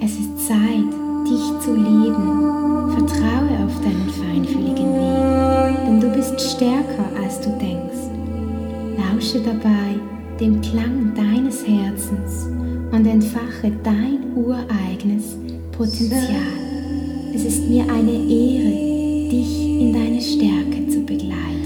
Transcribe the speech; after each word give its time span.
Es 0.00 0.12
ist 0.12 0.46
Zeit, 0.46 0.92
dich 1.26 1.60
zu 1.60 1.74
lieben. 1.74 2.92
Vertraue 2.92 3.64
auf 3.66 3.80
deinen 3.82 4.08
feinfühligen 4.08 4.94
Weg, 4.94 5.86
denn 5.86 6.00
du 6.00 6.08
bist 6.10 6.40
stärker, 6.40 7.04
als 7.20 7.40
du 7.40 7.50
denkst. 7.58 8.06
Lausche 8.96 9.40
dabei 9.40 9.98
dem 10.38 10.60
Klang 10.60 11.12
deines 11.16 11.66
Herzens 11.66 12.46
und 12.92 13.06
entfache 13.06 13.72
dein 13.82 14.20
ureigenes 14.36 15.36
Potenzial. 15.72 16.22
Es 17.34 17.44
ist 17.44 17.68
mir 17.68 17.82
eine 17.82 18.12
Ehre, 18.12 19.30
dich 19.30 19.80
in 19.80 19.92
deine 19.92 20.20
Stärke 20.20 20.88
zu 20.88 21.00
begleiten. 21.00 21.57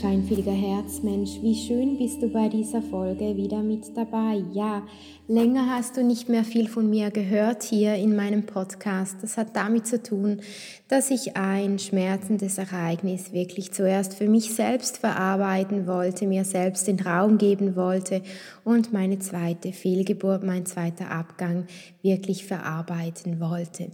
Feinfühliger 0.00 0.52
Herzmensch, 0.52 1.42
wie 1.42 1.54
schön 1.54 1.98
bist 1.98 2.22
du 2.22 2.28
bei 2.28 2.48
dieser 2.48 2.80
Folge 2.80 3.36
wieder 3.36 3.62
mit 3.62 3.94
dabei. 3.94 4.42
Ja, 4.52 4.82
länger 5.28 5.68
hast 5.68 5.98
du 5.98 6.02
nicht 6.02 6.30
mehr 6.30 6.44
viel 6.44 6.68
von 6.68 6.88
mir 6.88 7.10
gehört 7.10 7.62
hier 7.62 7.96
in 7.96 8.16
meinem 8.16 8.46
Podcast. 8.46 9.16
Das 9.20 9.36
hat 9.36 9.54
damit 9.54 9.86
zu 9.86 10.02
tun, 10.02 10.40
dass 10.88 11.10
ich 11.10 11.36
ein 11.36 11.78
schmerzendes 11.78 12.56
Ereignis 12.56 13.34
wirklich 13.34 13.72
zuerst 13.72 14.14
für 14.14 14.26
mich 14.26 14.54
selbst 14.54 14.98
verarbeiten 14.98 15.86
wollte, 15.86 16.26
mir 16.26 16.44
selbst 16.44 16.86
den 16.86 16.98
Raum 16.98 17.36
geben 17.36 17.76
wollte 17.76 18.22
und 18.64 18.94
meine 18.94 19.18
zweite 19.18 19.74
Fehlgeburt, 19.74 20.44
mein 20.44 20.64
zweiter 20.64 21.10
Abgang 21.10 21.66
wirklich 22.00 22.46
verarbeiten 22.46 23.38
wollte. 23.38 23.90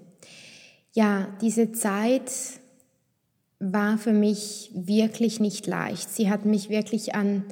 Ja, 0.92 1.26
diese 1.40 1.72
Zeit 1.72 2.30
war 3.58 3.98
für 3.98 4.12
mich 4.12 4.70
wirklich 4.74 5.40
nicht 5.40 5.66
leicht. 5.66 6.10
Sie 6.10 6.30
hat 6.30 6.44
mich 6.44 6.68
wirklich 6.68 7.14
an, 7.14 7.44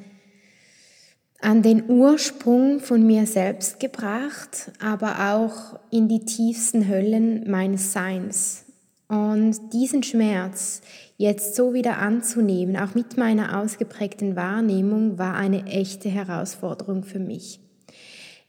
an 1.40 1.62
den 1.62 1.88
Ursprung 1.88 2.80
von 2.80 3.06
mir 3.06 3.26
selbst 3.26 3.80
gebracht, 3.80 4.72
aber 4.80 5.34
auch 5.34 5.78
in 5.90 6.08
die 6.08 6.24
tiefsten 6.24 6.88
Höllen 6.88 7.50
meines 7.50 7.92
Seins. 7.92 8.64
Und 9.08 9.72
diesen 9.72 10.02
Schmerz 10.02 10.80
jetzt 11.16 11.54
so 11.54 11.74
wieder 11.74 11.98
anzunehmen, 11.98 12.76
auch 12.76 12.94
mit 12.94 13.16
meiner 13.16 13.60
ausgeprägten 13.60 14.34
Wahrnehmung, 14.34 15.18
war 15.18 15.34
eine 15.34 15.66
echte 15.66 16.08
Herausforderung 16.08 17.04
für 17.04 17.18
mich. 17.18 17.60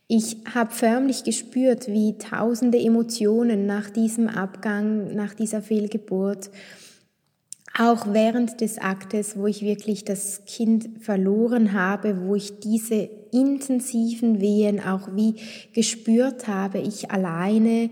Ich 0.07 0.37
habe 0.53 0.71
förmlich 0.71 1.23
gespürt, 1.23 1.87
wie 1.87 2.17
tausende 2.17 2.79
Emotionen 2.79 3.65
nach 3.65 3.89
diesem 3.89 4.27
Abgang, 4.27 5.15
nach 5.15 5.33
dieser 5.33 5.61
Fehlgeburt, 5.61 6.51
auch 7.77 8.13
während 8.13 8.61
des 8.61 8.77
Aktes, 8.77 9.37
wo 9.37 9.47
ich 9.47 9.61
wirklich 9.61 10.05
das 10.05 10.45
Kind 10.45 10.89
verloren 11.01 11.73
habe, 11.73 12.21
wo 12.25 12.35
ich 12.35 12.59
diese 12.59 13.09
intensiven 13.31 14.39
Wehen 14.39 14.79
auch 14.79 15.09
wie 15.13 15.35
gespürt 15.73 16.47
habe, 16.47 16.79
ich 16.79 17.11
alleine 17.11 17.89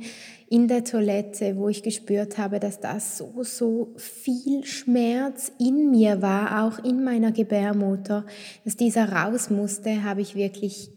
in 0.50 0.68
der 0.68 0.86
Toilette, 0.86 1.58
wo 1.58 1.68
ich 1.68 1.84
gespürt 1.84 2.38
habe, 2.38 2.60
dass 2.60 2.80
das 2.80 3.18
so, 3.18 3.44
so 3.44 3.94
viel 3.98 4.64
Schmerz 4.66 5.52
in 5.60 5.92
mir 5.92 6.22
war, 6.22 6.64
auch 6.64 6.84
in 6.86 7.04
meiner 7.04 7.32
Gebärmutter, 7.32 8.26
dass 8.64 8.78
dieser 8.78 9.12
raus 9.12 9.50
musste, 9.50 10.04
habe 10.04 10.22
ich 10.22 10.36
wirklich 10.36 10.92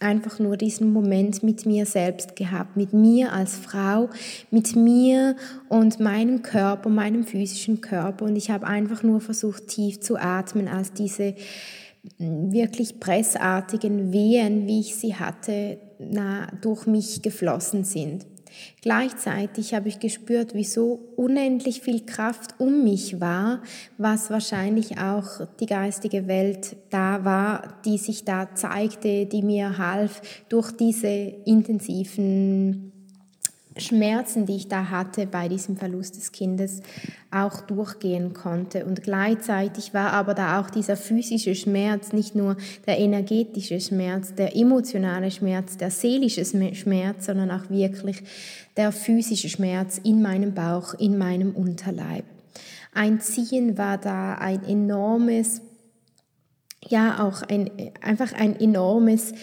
einfach 0.00 0.38
nur 0.38 0.56
diesen 0.56 0.92
Moment 0.92 1.42
mit 1.42 1.66
mir 1.66 1.86
selbst 1.86 2.36
gehabt, 2.36 2.76
mit 2.76 2.92
mir 2.92 3.32
als 3.32 3.56
Frau, 3.56 4.08
mit 4.50 4.76
mir 4.76 5.36
und 5.68 6.00
meinem 6.00 6.42
Körper, 6.42 6.88
meinem 6.88 7.24
physischen 7.24 7.80
Körper. 7.80 8.24
Und 8.24 8.36
ich 8.36 8.50
habe 8.50 8.66
einfach 8.66 9.02
nur 9.02 9.20
versucht, 9.20 9.68
tief 9.68 10.00
zu 10.00 10.16
atmen, 10.16 10.68
als 10.68 10.92
diese 10.92 11.34
wirklich 12.18 13.00
pressartigen 13.00 14.12
Wehen, 14.12 14.66
wie 14.66 14.80
ich 14.80 14.94
sie 14.94 15.16
hatte, 15.16 15.78
durch 16.62 16.86
mich 16.86 17.22
geflossen 17.22 17.84
sind. 17.84 18.24
Gleichzeitig 18.82 19.74
habe 19.74 19.88
ich 19.88 20.00
gespürt, 20.00 20.54
wie 20.54 20.64
so 20.64 21.00
unendlich 21.16 21.80
viel 21.80 22.04
Kraft 22.04 22.54
um 22.58 22.84
mich 22.84 23.20
war, 23.20 23.62
was 23.96 24.30
wahrscheinlich 24.30 24.98
auch 24.98 25.46
die 25.60 25.66
geistige 25.66 26.26
Welt 26.26 26.76
da 26.90 27.24
war, 27.24 27.80
die 27.84 27.98
sich 27.98 28.24
da 28.24 28.54
zeigte, 28.54 29.26
die 29.26 29.42
mir 29.42 29.78
half, 29.78 30.20
durch 30.48 30.72
diese 30.72 31.08
intensiven 31.08 32.92
Schmerzen, 33.78 34.46
die 34.46 34.56
ich 34.56 34.68
da 34.68 34.90
hatte 34.90 35.26
bei 35.26 35.48
diesem 35.48 35.76
Verlust 35.76 36.16
des 36.16 36.32
Kindes, 36.32 36.80
auch 37.30 37.60
durchgehen 37.62 38.32
konnte. 38.32 38.84
Und 38.84 39.02
gleichzeitig 39.02 39.94
war 39.94 40.12
aber 40.12 40.34
da 40.34 40.60
auch 40.60 40.70
dieser 40.70 40.96
physische 40.96 41.54
Schmerz, 41.54 42.12
nicht 42.12 42.34
nur 42.34 42.56
der 42.86 42.98
energetische 42.98 43.80
Schmerz, 43.80 44.34
der 44.34 44.56
emotionale 44.56 45.30
Schmerz, 45.30 45.76
der 45.76 45.90
seelische 45.90 46.44
Schmerz, 46.44 47.26
sondern 47.26 47.50
auch 47.50 47.68
wirklich 47.70 48.22
der 48.76 48.92
physische 48.92 49.48
Schmerz 49.48 50.00
in 50.02 50.22
meinem 50.22 50.54
Bauch, 50.54 50.94
in 50.94 51.18
meinem 51.18 51.54
Unterleib. 51.54 52.24
Ein 52.94 53.20
Ziehen 53.20 53.78
war 53.78 53.98
da 53.98 54.34
ein 54.34 54.64
enormes, 54.64 55.60
ja 56.88 57.26
auch 57.26 57.42
ein, 57.42 57.70
einfach 58.00 58.32
ein 58.32 58.58
enormes 58.58 59.34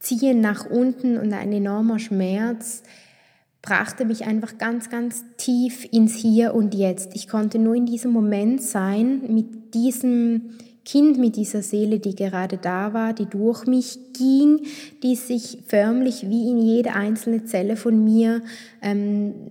Ziehen 0.00 0.40
nach 0.40 0.64
unten 0.70 1.18
und 1.18 1.32
ein 1.32 1.52
enormer 1.52 1.98
Schmerz, 1.98 2.82
brachte 3.62 4.04
mich 4.04 4.24
einfach 4.26 4.58
ganz, 4.58 4.90
ganz 4.90 5.24
tief 5.36 5.86
ins 5.90 6.14
Hier 6.14 6.54
und 6.54 6.74
Jetzt. 6.74 7.10
Ich 7.14 7.28
konnte 7.28 7.58
nur 7.58 7.74
in 7.74 7.86
diesem 7.86 8.12
Moment 8.12 8.62
sein, 8.62 9.22
mit 9.32 9.74
diesem 9.74 10.50
Kind, 10.84 11.18
mit 11.18 11.36
dieser 11.36 11.62
Seele, 11.62 11.98
die 11.98 12.14
gerade 12.14 12.56
da 12.56 12.94
war, 12.94 13.12
die 13.12 13.26
durch 13.26 13.66
mich 13.66 13.98
ging, 14.14 14.60
die 15.02 15.16
sich 15.16 15.58
förmlich 15.66 16.28
wie 16.30 16.48
in 16.50 16.58
jede 16.58 16.94
einzelne 16.94 17.44
Zelle 17.44 17.76
von 17.76 18.02
mir 18.04 18.40
ähm, 18.80 19.50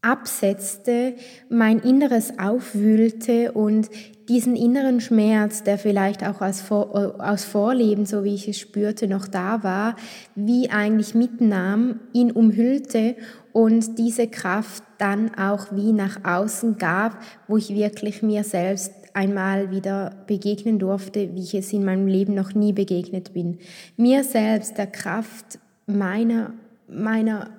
absetzte, 0.00 1.14
mein 1.48 1.78
Inneres 1.78 2.38
aufwühlte 2.38 3.52
und 3.52 3.88
diesen 4.28 4.56
inneren 4.56 5.00
Schmerz, 5.00 5.62
der 5.62 5.78
vielleicht 5.78 6.24
auch 6.24 6.40
aus, 6.40 6.60
Vor 6.60 7.16
aus 7.18 7.44
Vorleben, 7.44 8.06
so 8.06 8.24
wie 8.24 8.34
ich 8.34 8.48
es 8.48 8.58
spürte, 8.58 9.08
noch 9.08 9.26
da 9.26 9.62
war, 9.62 9.96
wie 10.34 10.70
eigentlich 10.70 11.14
mitnahm, 11.14 12.00
ihn 12.12 12.30
umhüllte 12.30 13.16
und 13.52 13.98
diese 13.98 14.28
Kraft 14.28 14.82
dann 14.98 15.34
auch 15.34 15.66
wie 15.72 15.92
nach 15.92 16.24
außen 16.24 16.78
gab, 16.78 17.18
wo 17.48 17.56
ich 17.56 17.74
wirklich 17.74 18.22
mir 18.22 18.44
selbst 18.44 18.92
einmal 19.14 19.70
wieder 19.70 20.14
begegnen 20.26 20.78
durfte, 20.78 21.34
wie 21.34 21.42
ich 21.42 21.54
es 21.54 21.72
in 21.72 21.84
meinem 21.84 22.06
Leben 22.06 22.34
noch 22.34 22.54
nie 22.54 22.72
begegnet 22.72 23.34
bin. 23.34 23.58
Mir 23.96 24.24
selbst, 24.24 24.78
der 24.78 24.86
Kraft 24.86 25.58
meiner, 25.86 26.54
meiner, 26.88 27.50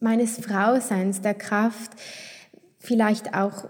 meines 0.00 0.38
Frauseins, 0.38 1.20
der 1.20 1.34
Kraft 1.34 1.90
vielleicht 2.78 3.34
auch 3.34 3.68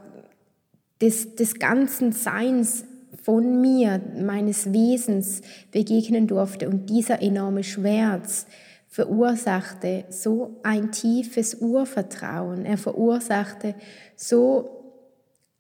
des, 1.01 1.35
des 1.35 1.59
ganzen 1.59 2.13
Seins 2.13 2.85
von 3.23 3.61
mir, 3.61 4.01
meines 4.19 4.73
Wesens 4.73 5.43
begegnen 5.73 6.27
durfte 6.27 6.69
und 6.69 6.89
dieser 6.89 7.23
enorme 7.23 7.65
Schmerz 7.65 8.47
verursachte 8.89 10.05
so 10.09 10.61
ein 10.63 10.91
tiefes 10.93 11.57
Urvertrauen. 11.57 12.65
Er 12.65 12.79
verursachte 12.79 13.75
so 14.17 14.71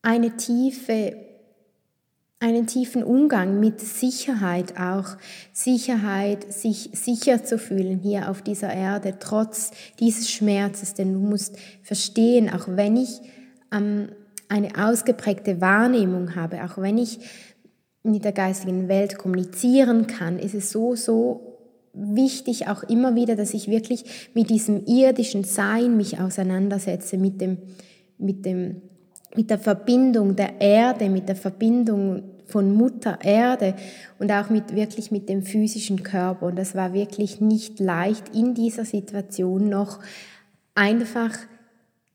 eine 0.01 0.37
tiefe, 0.37 1.17
einen 2.39 2.67
tiefen 2.67 3.03
Umgang 3.03 3.61
mit 3.61 3.81
Sicherheit 3.81 4.79
auch. 4.79 5.17
Sicherheit, 5.53 6.51
sich 6.53 6.91
sicher 6.93 7.45
zu 7.45 7.59
fühlen 7.59 7.99
hier 7.99 8.31
auf 8.31 8.41
dieser 8.43 8.73
Erde, 8.73 9.17
trotz 9.19 9.73
dieses 9.99 10.31
Schmerzes. 10.31 10.95
Denn 10.95 11.13
du 11.13 11.19
musst 11.19 11.59
verstehen, 11.83 12.49
auch 12.49 12.69
wenn 12.69 12.97
ich 12.97 13.21
am 13.69 14.09
eine 14.49 14.71
ausgeprägte 14.77 15.61
Wahrnehmung 15.61 16.35
habe, 16.37 16.65
auch 16.65 16.79
wenn 16.79 16.99
ich 16.99 17.19
mit 18.03 18.25
der 18.25 18.33
geistigen 18.33 18.89
Welt 18.89 19.19
kommunizieren 19.19 20.07
kann, 20.07 20.39
ist 20.39 20.55
es 20.55 20.71
so, 20.71 20.95
so 20.95 21.57
wichtig 21.93 22.69
auch 22.69 22.83
immer 22.85 23.17
wieder, 23.17 23.37
dass 23.37 23.55
ich 23.55 23.69
wirklich 23.69 24.31
mit 24.35 24.51
diesem 24.51 24.85
irdischen 24.87 25.45
Sein 25.45 25.97
mich 25.97 26.21
auseinandersetze, 26.21 27.19
mit 27.19 27.41
dem, 27.41 27.59
mit 28.19 28.45
dem, 28.45 28.83
mit 29.35 29.51
der 29.51 29.59
Verbindung 29.59 30.37
der 30.37 30.61
Erde, 30.61 31.09
mit 31.09 31.29
der 31.29 31.37
Verbindung 31.37 32.23
von 32.47 32.73
Mutter 32.73 33.19
Erde 33.23 33.75
und 34.19 34.31
auch 34.31 34.51
mit 34.51 34.75
wirklich 34.75 35.11
mit 35.11 35.29
dem 35.29 35.43
physischen 35.43 36.03
Körper. 36.03 36.47
Und 36.47 36.57
das 36.57 36.75
war 36.75 36.93
wirklich 36.93 37.41
nicht 37.41 37.81
leicht 37.81 38.35
in 38.35 38.55
dieser 38.55 38.85
Situation 38.85 39.69
noch 39.69 39.99
einfach 40.75 41.37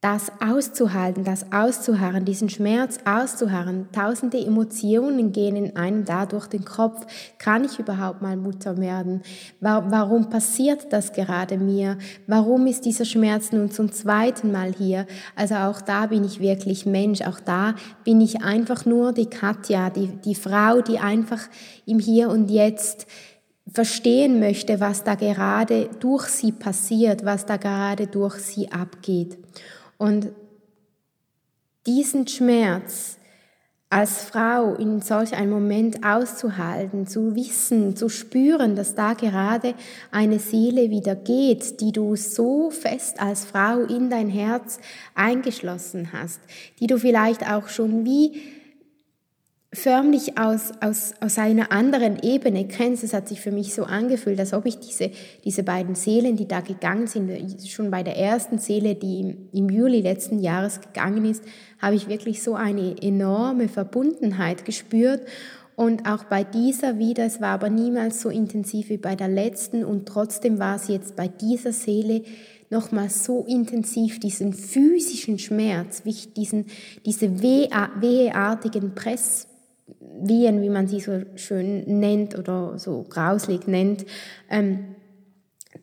das 0.01 0.31
auszuhalten, 0.43 1.23
das 1.23 1.51
auszuharren, 1.51 2.25
diesen 2.25 2.49
Schmerz 2.49 2.97
auszuharren. 3.05 3.87
Tausende 3.91 4.43
Emotionen 4.43 5.31
gehen 5.31 5.55
in 5.55 5.75
einem 5.75 6.05
da 6.05 6.25
durch 6.25 6.47
den 6.47 6.65
Kopf. 6.65 7.05
Kann 7.37 7.63
ich 7.63 7.77
überhaupt 7.77 8.19
mal 8.19 8.35
Mutter 8.35 8.79
werden? 8.79 9.21
Warum 9.59 10.31
passiert 10.31 10.91
das 10.91 11.13
gerade 11.13 11.59
mir? 11.59 11.99
Warum 12.25 12.65
ist 12.65 12.85
dieser 12.85 13.05
Schmerz 13.05 13.51
nun 13.51 13.69
zum 13.69 13.91
zweiten 13.91 14.51
Mal 14.51 14.73
hier? 14.73 15.05
Also 15.35 15.53
auch 15.53 15.81
da 15.81 16.07
bin 16.07 16.23
ich 16.23 16.39
wirklich 16.39 16.87
Mensch. 16.87 17.21
Auch 17.21 17.39
da 17.39 17.75
bin 18.03 18.21
ich 18.21 18.41
einfach 18.41 18.87
nur 18.87 19.13
die 19.13 19.27
Katja, 19.27 19.91
die, 19.91 20.07
die 20.07 20.35
Frau, 20.35 20.81
die 20.81 20.97
einfach 20.97 21.41
im 21.85 21.99
Hier 21.99 22.29
und 22.31 22.49
Jetzt 22.49 23.05
verstehen 23.71 24.39
möchte, 24.39 24.79
was 24.79 25.03
da 25.03 25.13
gerade 25.13 25.89
durch 25.99 26.25
sie 26.25 26.51
passiert, 26.51 27.23
was 27.23 27.45
da 27.45 27.57
gerade 27.57 28.07
durch 28.07 28.39
sie 28.39 28.71
abgeht. 28.71 29.37
Und 30.01 30.29
diesen 31.85 32.27
Schmerz 32.27 33.19
als 33.91 34.23
Frau 34.23 34.73
in 34.73 34.99
solch 34.99 35.35
einem 35.35 35.51
Moment 35.51 36.03
auszuhalten, 36.03 37.05
zu 37.05 37.35
wissen, 37.35 37.95
zu 37.95 38.09
spüren, 38.09 38.75
dass 38.75 38.95
da 38.95 39.13
gerade 39.13 39.75
eine 40.09 40.39
Seele 40.39 40.89
wieder 40.89 41.13
geht, 41.13 41.81
die 41.81 41.91
du 41.91 42.15
so 42.15 42.71
fest 42.71 43.21
als 43.21 43.45
Frau 43.45 43.81
in 43.81 44.09
dein 44.09 44.27
Herz 44.27 44.79
eingeschlossen 45.13 46.11
hast, 46.11 46.39
die 46.79 46.87
du 46.87 46.97
vielleicht 46.97 47.47
auch 47.47 47.67
schon 47.67 48.03
wie 48.03 48.41
förmlich 49.73 50.37
aus, 50.37 50.71
aus, 50.81 51.13
aus 51.21 51.37
einer 51.37 51.71
anderen 51.71 52.19
Ebene 52.21 52.67
kennst. 52.67 53.03
Es 53.03 53.13
hat 53.13 53.29
sich 53.29 53.39
für 53.39 53.51
mich 53.51 53.73
so 53.73 53.83
angefühlt, 53.83 54.39
als 54.39 54.53
ob 54.53 54.65
ich 54.65 54.79
diese, 54.79 55.11
diese 55.45 55.63
beiden 55.63 55.95
Seelen, 55.95 56.35
die 56.35 56.47
da 56.47 56.59
gegangen 56.59 57.07
sind, 57.07 57.31
schon 57.69 57.89
bei 57.89 58.03
der 58.03 58.17
ersten 58.17 58.57
Seele, 58.57 58.95
die 58.95 59.35
im, 59.53 59.69
Juli 59.69 60.01
letzten 60.01 60.39
Jahres 60.39 60.81
gegangen 60.81 61.23
ist, 61.23 61.43
habe 61.81 61.95
ich 61.95 62.09
wirklich 62.09 62.43
so 62.43 62.55
eine 62.55 63.01
enorme 63.01 63.69
Verbundenheit 63.69 64.65
gespürt. 64.65 65.21
Und 65.77 66.05
auch 66.05 66.25
bei 66.25 66.43
dieser 66.43 66.99
wieder, 66.99 67.25
es 67.25 67.39
war 67.39 67.51
aber 67.51 67.69
niemals 67.69 68.21
so 68.21 68.29
intensiv 68.29 68.89
wie 68.89 68.97
bei 68.97 69.15
der 69.15 69.29
letzten 69.29 69.85
und 69.85 70.05
trotzdem 70.05 70.59
war 70.59 70.75
es 70.75 70.89
jetzt 70.89 71.15
bei 71.15 71.29
dieser 71.29 71.71
Seele 71.71 72.23
nochmal 72.69 73.09
so 73.09 73.45
intensiv 73.47 74.19
diesen 74.19 74.53
physischen 74.53 75.39
Schmerz, 75.39 76.03
diesen, 76.35 76.65
diese 77.05 77.41
weheartigen 77.41 78.93
Press, 78.95 79.47
Wehen, 79.99 80.61
wie 80.61 80.69
man 80.69 80.87
sie 80.87 80.99
so 80.99 81.21
schön 81.35 81.99
nennt 81.99 82.37
oder 82.37 82.77
so 82.77 83.05
grauslig 83.09 83.67
nennt, 83.67 84.05
ähm, 84.49 84.95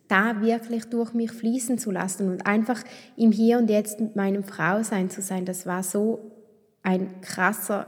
da 0.07 0.41
wirklich 0.41 0.87
durch 0.87 1.13
mich 1.13 1.31
fließen 1.31 1.79
zu 1.79 1.91
lassen 1.91 2.31
und 2.31 2.47
einfach 2.47 2.83
im 3.17 3.33
Hier 3.33 3.59
und 3.59 3.71
Jetzt 3.71 4.01
mit 4.01 4.17
meinem 4.17 4.45
Frausein 4.45 5.11
zu 5.11 5.23
sein, 5.23 5.45
das 5.45 5.67
war 5.67 5.83
so 5.83 6.21
ein 6.83 7.21
krasser, 7.21 7.87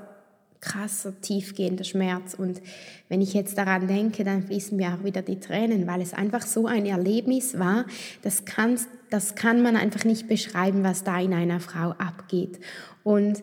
krasser, 0.61 1.19
tiefgehender 1.21 1.85
Schmerz. 1.85 2.35
Und 2.35 2.61
wenn 3.09 3.23
ich 3.23 3.33
jetzt 3.33 3.57
daran 3.57 3.89
denke, 3.89 4.25
dann 4.25 4.43
fließen 4.43 4.77
mir 4.77 4.91
auch 4.91 5.05
wieder 5.05 5.23
die 5.23 5.41
Tränen, 5.41 5.87
weil 5.87 6.03
es 6.03 6.13
einfach 6.13 6.43
so 6.43 6.67
ein 6.67 6.87
Erlebnis 6.87 7.59
war, 7.59 7.87
das, 8.23 8.45
kannst, 8.45 8.89
das 9.09 9.35
kann 9.35 9.63
man 9.63 9.77
einfach 9.77 10.05
nicht 10.05 10.29
beschreiben, 10.29 10.85
was 10.85 11.05
da 11.05 11.19
in 11.19 11.33
einer 11.33 11.61
Frau 11.61 11.91
abgeht. 11.93 12.61
Und 13.03 13.43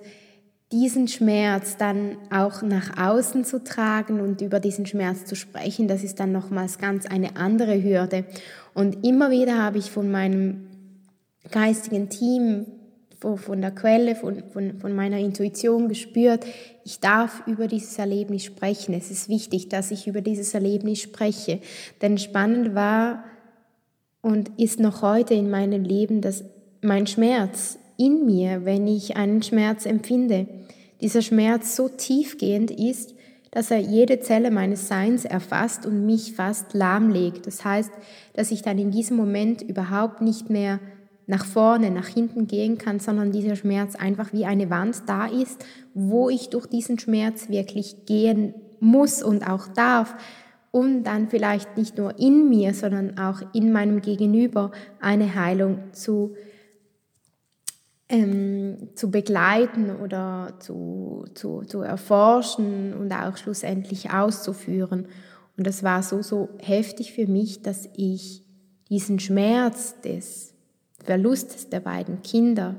diesen 0.71 1.07
Schmerz 1.07 1.77
dann 1.77 2.17
auch 2.29 2.61
nach 2.61 2.97
außen 2.97 3.45
zu 3.45 3.63
tragen 3.63 4.19
und 4.19 4.41
über 4.41 4.59
diesen 4.59 4.85
Schmerz 4.85 5.25
zu 5.25 5.35
sprechen, 5.35 5.87
das 5.87 6.03
ist 6.03 6.19
dann 6.19 6.31
nochmals 6.31 6.77
ganz 6.77 7.05
eine 7.05 7.37
andere 7.37 7.81
Hürde. 7.81 8.25
Und 8.73 9.05
immer 9.05 9.31
wieder 9.31 9.61
habe 9.63 9.77
ich 9.77 9.91
von 9.91 10.11
meinem 10.11 10.67
geistigen 11.51 12.09
Team, 12.09 12.65
von 13.19 13.61
der 13.61 13.71
Quelle, 13.71 14.15
von, 14.15 14.43
von, 14.51 14.79
von 14.79 14.93
meiner 14.93 15.17
Intuition 15.17 15.87
gespürt, 15.87 16.45
ich 16.83 16.99
darf 16.99 17.41
über 17.47 17.67
dieses 17.67 17.97
Erlebnis 17.97 18.43
sprechen. 18.43 18.93
Es 18.93 19.09
ist 19.09 19.27
wichtig, 19.27 19.69
dass 19.69 19.89
ich 19.89 20.05
über 20.05 20.21
dieses 20.21 20.53
Erlebnis 20.53 21.01
spreche. 21.01 21.59
Denn 22.01 22.17
spannend 22.17 22.75
war 22.75 23.23
und 24.21 24.51
ist 24.59 24.79
noch 24.79 25.01
heute 25.01 25.33
in 25.33 25.49
meinem 25.49 25.83
Leben, 25.83 26.21
dass 26.21 26.43
mein 26.81 27.07
Schmerz 27.07 27.79
in 27.97 28.25
mir, 28.25 28.65
wenn 28.65 28.87
ich 28.87 29.17
einen 29.17 29.41
Schmerz 29.43 29.85
empfinde. 29.85 30.47
Dieser 31.01 31.21
Schmerz 31.21 31.75
so 31.75 31.89
tiefgehend 31.89 32.71
ist, 32.71 33.13
dass 33.51 33.71
er 33.71 33.79
jede 33.79 34.19
Zelle 34.19 34.51
meines 34.51 34.87
Seins 34.87 35.25
erfasst 35.25 35.85
und 35.85 36.05
mich 36.05 36.33
fast 36.33 36.73
lahmlegt. 36.73 37.47
Das 37.47 37.65
heißt, 37.65 37.91
dass 38.33 38.51
ich 38.51 38.61
dann 38.61 38.77
in 38.77 38.91
diesem 38.91 39.17
Moment 39.17 39.61
überhaupt 39.61 40.21
nicht 40.21 40.49
mehr 40.49 40.79
nach 41.27 41.45
vorne, 41.45 41.91
nach 41.91 42.07
hinten 42.07 42.47
gehen 42.47 42.77
kann, 42.77 42.99
sondern 42.99 43.31
dieser 43.31 43.55
Schmerz 43.55 43.95
einfach 43.95 44.31
wie 44.31 44.45
eine 44.45 44.69
Wand 44.69 45.03
da 45.07 45.25
ist, 45.27 45.65
wo 45.93 46.29
ich 46.29 46.49
durch 46.49 46.67
diesen 46.67 46.99
Schmerz 46.99 47.49
wirklich 47.49 48.05
gehen 48.05 48.53
muss 48.79 49.21
und 49.21 49.47
auch 49.47 49.67
darf, 49.67 50.15
um 50.71 51.03
dann 51.03 51.29
vielleicht 51.29 51.77
nicht 51.77 51.97
nur 51.97 52.17
in 52.19 52.49
mir, 52.49 52.73
sondern 52.73 53.17
auch 53.17 53.41
in 53.53 53.71
meinem 53.71 54.01
Gegenüber 54.01 54.71
eine 55.01 55.35
Heilung 55.35 55.79
zu 55.91 56.35
ähm, 58.09 58.89
zu 58.95 59.11
begleiten 59.11 59.95
oder 59.95 60.53
zu, 60.59 61.25
zu, 61.33 61.63
zu 61.63 61.81
erforschen 61.81 62.93
und 62.93 63.11
auch 63.11 63.37
schlussendlich 63.37 64.11
auszuführen. 64.11 65.07
Und 65.57 65.67
das 65.67 65.83
war 65.83 66.03
so, 66.03 66.21
so 66.21 66.49
heftig 66.59 67.13
für 67.13 67.27
mich, 67.27 67.61
dass 67.61 67.89
ich 67.95 68.43
diesen 68.89 69.19
Schmerz 69.19 69.99
des 70.01 70.53
Verlustes 71.03 71.69
der 71.69 71.79
beiden 71.79 72.21
Kinder 72.21 72.75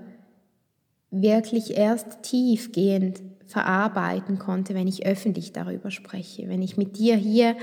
wirklich 1.10 1.76
erst 1.76 2.22
tiefgehend 2.22 3.22
verarbeiten 3.46 4.38
konnte, 4.38 4.74
wenn 4.74 4.86
ich 4.86 5.06
öffentlich 5.06 5.52
darüber 5.52 5.90
spreche, 5.90 6.48
wenn 6.48 6.62
ich 6.62 6.76
mit 6.76 6.98
dir 6.98 7.16
hier 7.16 7.56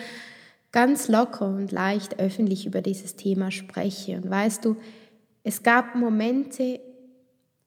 ganz 0.72 1.08
locker 1.08 1.48
und 1.48 1.72
leicht 1.72 2.20
öffentlich 2.20 2.66
über 2.66 2.82
dieses 2.82 3.16
Thema 3.16 3.52
spreche. 3.52 4.18
Und 4.18 4.30
weißt 4.30 4.66
du, 4.66 4.76
es 5.44 5.64
gab 5.64 5.96
Momente, 5.96 6.80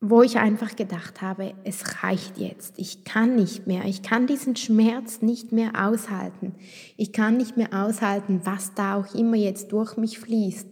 wo 0.00 0.22
ich 0.22 0.38
einfach 0.38 0.76
gedacht 0.76 1.22
habe, 1.22 1.54
es 1.64 2.04
reicht 2.04 2.38
jetzt, 2.38 2.78
ich 2.78 3.04
kann 3.04 3.34
nicht 3.34 3.66
mehr, 3.66 3.84
ich 3.84 4.02
kann 4.02 4.28
diesen 4.28 4.54
Schmerz 4.54 5.22
nicht 5.22 5.50
mehr 5.50 5.88
aushalten, 5.88 6.54
ich 6.96 7.12
kann 7.12 7.36
nicht 7.36 7.56
mehr 7.56 7.72
aushalten, 7.72 8.42
was 8.44 8.74
da 8.74 8.96
auch 8.96 9.14
immer 9.14 9.36
jetzt 9.36 9.72
durch 9.72 9.96
mich 9.96 10.20
fließt. 10.20 10.68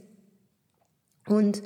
Und 1.27 1.63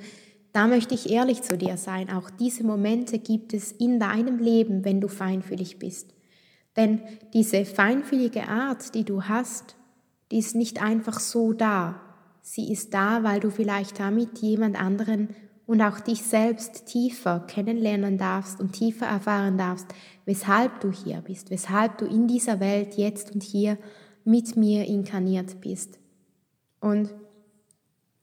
da 0.52 0.66
möchte 0.66 0.94
ich 0.94 1.10
ehrlich 1.10 1.42
zu 1.42 1.58
dir 1.58 1.76
sein, 1.76 2.10
auch 2.10 2.30
diese 2.30 2.64
Momente 2.64 3.18
gibt 3.18 3.52
es 3.52 3.72
in 3.72 4.00
deinem 4.00 4.38
Leben, 4.38 4.84
wenn 4.84 5.00
du 5.00 5.08
feinfühlig 5.08 5.78
bist. 5.78 6.14
Denn 6.76 7.02
diese 7.34 7.66
feinfühlige 7.66 8.48
Art, 8.48 8.94
die 8.94 9.04
du 9.04 9.24
hast, 9.24 9.76
die 10.30 10.38
ist 10.38 10.54
nicht 10.54 10.82
einfach 10.82 11.20
so 11.20 11.52
da. 11.52 12.00
Sie 12.40 12.72
ist 12.72 12.94
da, 12.94 13.22
weil 13.22 13.40
du 13.40 13.50
vielleicht 13.50 14.00
damit 14.00 14.38
jemand 14.38 14.80
anderen 14.80 15.28
und 15.70 15.82
auch 15.82 16.00
dich 16.00 16.24
selbst 16.24 16.86
tiefer 16.86 17.44
kennenlernen 17.46 18.18
darfst 18.18 18.58
und 18.58 18.72
tiefer 18.72 19.06
erfahren 19.06 19.56
darfst, 19.56 19.86
weshalb 20.24 20.80
du 20.80 20.90
hier 20.90 21.20
bist, 21.20 21.48
weshalb 21.52 21.96
du 21.98 22.06
in 22.06 22.26
dieser 22.26 22.58
Welt 22.58 22.96
jetzt 22.96 23.32
und 23.32 23.44
hier 23.44 23.78
mit 24.24 24.56
mir 24.56 24.84
inkarniert 24.86 25.60
bist. 25.60 26.00
Und 26.80 27.14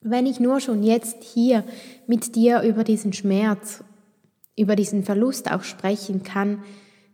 wenn 0.01 0.25
ich 0.25 0.42
nur 0.42 0.60
schon 0.60 0.84
jetzt 0.84 1.24
hier 1.24 1.63
mit 2.06 2.36
dir 2.36 2.63
über 2.63 2.84
diesen 2.84 3.13
Schmerz, 3.13 3.82
über 4.58 4.75
diesen 4.75 5.06
Verlust 5.06 5.50
auch 5.50 5.63
sprechen 5.63 6.24
kann, 6.24 6.66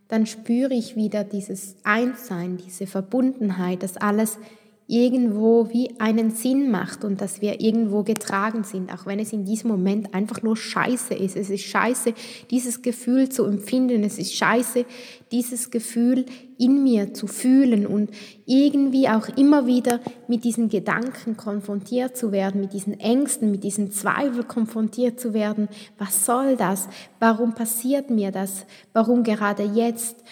dann 0.08 0.26
spüre 0.26 0.74
ich 0.74 0.96
wieder 0.96 1.22
dieses 1.22 1.76
Einssein, 1.84 2.56
diese 2.56 2.88
Verbundenheit, 2.88 3.84
dass 3.84 3.96
alles 3.96 4.38
irgendwo 4.86 5.70
wie 5.70 5.98
einen 5.98 6.30
Sinn 6.30 6.70
macht 6.70 7.04
und 7.04 7.20
dass 7.22 7.40
wir 7.40 7.60
irgendwo 7.60 8.02
getragen 8.02 8.64
sind, 8.64 8.92
auch 8.92 9.06
wenn 9.06 9.18
es 9.18 9.32
in 9.32 9.44
diesem 9.44 9.70
Moment 9.70 10.12
einfach 10.12 10.42
nur 10.42 10.56
scheiße 10.56 11.14
ist. 11.14 11.36
Es 11.36 11.48
ist 11.48 11.64
scheiße, 11.64 12.12
dieses 12.50 12.82
Gefühl 12.82 13.30
zu 13.30 13.44
empfinden. 13.44 14.04
Es 14.04 14.18
ist 14.18 14.34
scheiße, 14.34 14.84
dieses 15.32 15.70
Gefühl 15.70 16.26
in 16.58 16.82
mir 16.82 17.14
zu 17.14 17.26
fühlen 17.26 17.86
und 17.86 18.10
irgendwie 18.44 19.08
auch 19.08 19.28
immer 19.36 19.66
wieder 19.66 20.00
mit 20.28 20.44
diesen 20.44 20.68
Gedanken 20.68 21.36
konfrontiert 21.36 22.16
zu 22.16 22.30
werden, 22.30 22.60
mit 22.60 22.74
diesen 22.74 23.00
Ängsten, 23.00 23.50
mit 23.50 23.64
diesen 23.64 23.90
Zweifeln 23.90 24.46
konfrontiert 24.46 25.18
zu 25.18 25.32
werden. 25.32 25.68
Was 25.98 26.26
soll 26.26 26.56
das? 26.56 26.88
Warum 27.20 27.54
passiert 27.54 28.10
mir 28.10 28.30
das? 28.30 28.66
Warum 28.92 29.22
gerade 29.24 29.64
jetzt? 29.64 30.22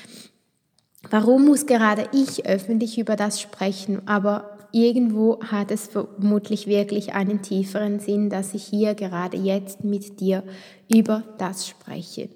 Warum 1.13 1.45
muss 1.45 1.67
gerade 1.67 2.09
ich 2.15 2.47
öffentlich 2.47 2.99
über 2.99 3.17
das 3.17 3.39
sprechen? 3.39 4.09
Aber 4.09 4.57
irgendwo 4.73 5.41
hat 5.43 5.71
es 5.71 5.87
vermutlich 5.89 6.67
wirklich 6.67 7.13
einen 7.13 7.43
tieferen 7.43 8.01
Sinn, 8.01 8.31
dass 8.31 8.55
ich 8.55 8.65
hier 8.65 8.95
gerade 8.95 9.37
jetzt 9.37 9.85
mit 9.85 10.21
dir 10.21 10.43
über 10.91 11.23
das 11.37 11.69
spreche. 11.69 12.31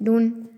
Nun, 0.00 0.48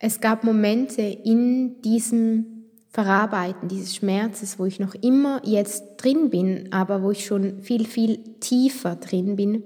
es 0.00 0.20
gab 0.20 0.42
Momente 0.42 1.02
in 1.02 1.80
diesem 1.82 2.64
Verarbeiten 2.88 3.68
dieses 3.68 3.94
Schmerzes, 3.94 4.58
wo 4.58 4.64
ich 4.64 4.80
noch 4.80 4.96
immer 4.96 5.40
jetzt 5.44 5.98
drin 5.98 6.28
bin, 6.30 6.72
aber 6.72 7.04
wo 7.04 7.12
ich 7.12 7.24
schon 7.24 7.60
viel, 7.60 7.86
viel 7.86 8.18
tiefer 8.40 8.96
drin 8.96 9.36
bin, 9.36 9.62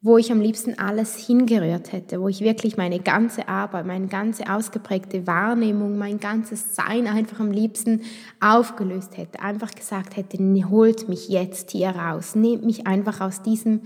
wo 0.00 0.16
ich 0.16 0.30
am 0.30 0.40
liebsten 0.40 0.78
alles 0.78 1.16
hingerührt 1.16 1.92
hätte, 1.92 2.20
wo 2.20 2.28
ich 2.28 2.40
wirklich 2.40 2.76
meine 2.76 3.00
ganze 3.00 3.48
Arbeit, 3.48 3.84
meine 3.84 4.06
ganze 4.06 4.48
ausgeprägte 4.48 5.26
Wahrnehmung, 5.26 5.98
mein 5.98 6.20
ganzes 6.20 6.76
Sein 6.76 7.08
einfach 7.08 7.40
am 7.40 7.50
liebsten 7.50 8.02
aufgelöst 8.38 9.16
hätte, 9.16 9.40
einfach 9.40 9.72
gesagt 9.72 10.16
hätte, 10.16 10.38
holt 10.70 11.08
mich 11.08 11.28
jetzt 11.28 11.72
hier 11.72 11.90
raus, 11.90 12.36
nehmt 12.36 12.64
mich 12.64 12.86
einfach 12.86 13.20
aus 13.20 13.42
diesem, 13.42 13.80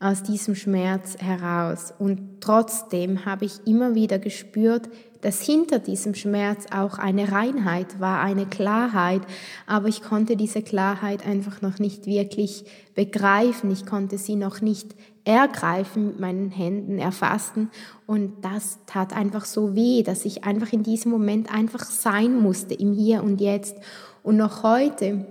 aus 0.00 0.22
diesem 0.22 0.54
Schmerz 0.54 1.16
heraus. 1.18 1.94
Und 1.98 2.42
trotzdem 2.42 3.24
habe 3.24 3.46
ich 3.46 3.66
immer 3.66 3.94
wieder 3.94 4.18
gespürt, 4.18 4.90
dass 5.20 5.42
hinter 5.42 5.78
diesem 5.78 6.14
Schmerz 6.14 6.66
auch 6.70 6.98
eine 6.98 7.32
Reinheit 7.32 8.00
war, 8.00 8.20
eine 8.20 8.46
Klarheit, 8.46 9.22
aber 9.66 9.88
ich 9.88 10.02
konnte 10.02 10.36
diese 10.36 10.62
Klarheit 10.62 11.26
einfach 11.26 11.60
noch 11.60 11.78
nicht 11.78 12.06
wirklich 12.06 12.64
begreifen, 12.94 13.70
ich 13.70 13.86
konnte 13.86 14.18
sie 14.18 14.36
noch 14.36 14.60
nicht 14.60 14.94
ergreifen, 15.24 16.06
mit 16.06 16.20
meinen 16.20 16.50
Händen 16.50 16.98
erfassen. 16.98 17.70
Und 18.06 18.42
das 18.42 18.78
tat 18.86 19.14
einfach 19.14 19.44
so 19.44 19.74
weh, 19.74 20.02
dass 20.02 20.24
ich 20.24 20.44
einfach 20.44 20.72
in 20.72 20.82
diesem 20.82 21.10
Moment 21.10 21.52
einfach 21.52 21.84
sein 21.84 22.40
musste, 22.40 22.74
im 22.74 22.94
Hier 22.94 23.22
und 23.22 23.40
Jetzt. 23.40 23.76
Und 24.22 24.38
noch 24.38 24.62
heute, 24.62 25.26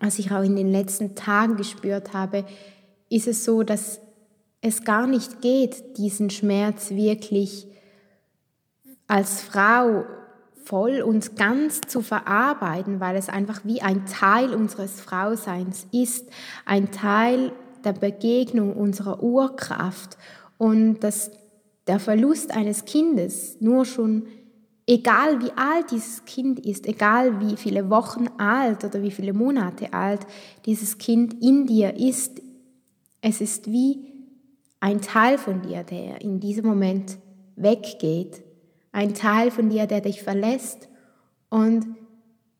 was 0.00 0.18
ich 0.18 0.32
auch 0.32 0.42
in 0.42 0.56
den 0.56 0.72
letzten 0.72 1.14
Tagen 1.14 1.56
gespürt 1.56 2.14
habe, 2.14 2.44
ist 3.10 3.28
es 3.28 3.44
so, 3.44 3.62
dass 3.62 4.00
es 4.60 4.84
gar 4.84 5.06
nicht 5.06 5.40
geht, 5.40 5.98
diesen 5.98 6.30
Schmerz 6.30 6.90
wirklich 6.90 7.66
als 9.08 9.40
Frau 9.40 10.04
voll 10.64 11.00
und 11.00 11.36
ganz 11.36 11.80
zu 11.80 12.02
verarbeiten, 12.02 13.00
weil 13.00 13.16
es 13.16 13.30
einfach 13.30 13.64
wie 13.64 13.80
ein 13.80 14.04
Teil 14.04 14.54
unseres 14.54 15.00
Frauseins 15.00 15.86
ist, 15.92 16.28
ein 16.66 16.92
Teil 16.92 17.52
der 17.84 17.94
Begegnung 17.94 18.76
unserer 18.76 19.22
Urkraft. 19.22 20.18
Und 20.58 21.00
dass 21.00 21.30
der 21.86 21.98
Verlust 21.98 22.54
eines 22.54 22.84
Kindes 22.84 23.56
nur 23.60 23.86
schon, 23.86 24.26
egal 24.86 25.40
wie 25.40 25.52
alt 25.56 25.90
dieses 25.90 26.26
Kind 26.26 26.60
ist, 26.60 26.86
egal 26.86 27.40
wie 27.40 27.56
viele 27.56 27.88
Wochen 27.88 28.28
alt 28.36 28.84
oder 28.84 29.02
wie 29.02 29.10
viele 29.10 29.32
Monate 29.32 29.94
alt 29.94 30.26
dieses 30.66 30.98
Kind 30.98 31.42
in 31.42 31.66
dir 31.66 31.96
ist, 31.96 32.42
es 33.22 33.40
ist 33.40 33.72
wie 33.72 34.12
ein 34.80 35.00
Teil 35.00 35.38
von 35.38 35.62
dir, 35.62 35.82
der 35.82 36.20
in 36.20 36.40
diesem 36.40 36.66
Moment 36.66 37.16
weggeht 37.56 38.42
ein 38.92 39.14
Teil 39.14 39.50
von 39.50 39.70
dir, 39.70 39.86
der 39.86 40.00
dich 40.00 40.22
verlässt. 40.22 40.88
Und 41.48 41.86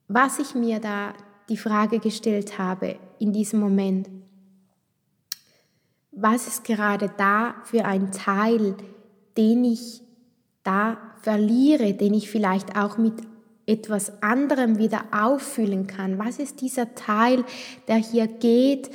was 0.09 0.39
ich 0.39 0.55
mir 0.55 0.81
da 0.81 1.15
die 1.49 1.57
Frage 1.57 1.99
gestellt 1.99 2.59
habe 2.59 2.97
in 3.19 3.33
diesem 3.33 3.61
Moment, 3.61 4.09
was 6.11 6.47
ist 6.47 6.65
gerade 6.65 7.11
da 7.17 7.55
für 7.65 7.85
ein 7.85 8.11
Teil, 8.11 8.75
den 9.37 9.65
ich 9.65 10.03
da 10.65 10.99
verliere, 11.23 11.95
den 11.95 12.15
ich 12.15 12.31
vielleicht 12.31 12.77
auch 12.77 12.99
mit 12.99 13.15
etwas 13.67 14.23
anderem 14.23 14.79
wieder 14.79 15.05
auffüllen 15.13 15.87
kann? 15.87 16.19
Was 16.19 16.39
ist 16.39 16.61
dieser 16.61 16.95
Teil, 16.95 17.45
der 17.87 17.97
hier 17.97 18.27
geht, 18.27 18.91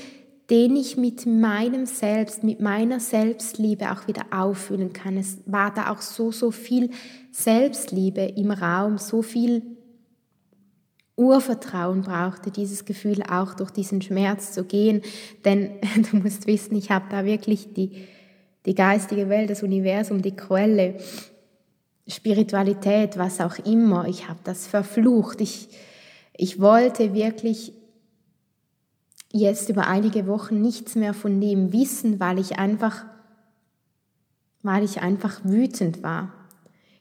den 0.49 0.75
ich 0.75 0.97
mit 0.97 1.25
meinem 1.25 1.85
Selbst, 1.85 2.43
mit 2.43 2.59
meiner 2.59 2.99
Selbstliebe 2.99 3.91
auch 3.91 4.07
wieder 4.07 4.25
auffüllen 4.31 4.91
kann. 4.91 5.17
Es 5.17 5.37
war 5.45 5.73
da 5.73 5.91
auch 5.91 6.01
so, 6.01 6.31
so 6.31 6.51
viel 6.51 6.89
Selbstliebe 7.31 8.21
im 8.21 8.51
Raum, 8.51 8.97
so 8.97 9.21
viel 9.21 9.63
Urvertrauen 11.15 12.01
brauchte 12.01 12.49
dieses 12.51 12.85
Gefühl 12.85 13.21
auch 13.23 13.53
durch 13.53 13.71
diesen 13.71 14.01
Schmerz 14.01 14.51
zu 14.51 14.65
gehen. 14.65 15.01
Denn 15.45 15.71
du 16.11 16.17
musst 16.17 16.47
wissen, 16.47 16.75
ich 16.75 16.91
habe 16.91 17.05
da 17.09 17.23
wirklich 17.23 17.73
die, 17.73 18.07
die 18.65 18.75
geistige 18.75 19.29
Welt, 19.29 19.49
das 19.49 19.63
Universum, 19.63 20.21
die 20.21 20.35
Quelle, 20.35 20.95
Spiritualität, 22.07 23.17
was 23.17 23.39
auch 23.39 23.57
immer. 23.59 24.07
Ich 24.07 24.27
habe 24.27 24.39
das 24.43 24.67
verflucht. 24.67 25.39
Ich, 25.39 25.69
ich 26.35 26.59
wollte 26.59 27.13
wirklich 27.13 27.73
jetzt 29.33 29.67
über 29.69 29.87
einige 29.87 30.27
Wochen 30.27 30.61
nichts 30.61 30.95
mehr 30.95 31.13
von 31.13 31.41
dem 31.41 31.73
wissen, 31.73 32.19
weil 32.19 32.39
ich 32.39 32.59
einfach, 32.59 33.03
weil 34.61 34.83
ich 34.83 35.01
einfach 35.01 35.43
wütend 35.43 36.03
war. 36.03 36.31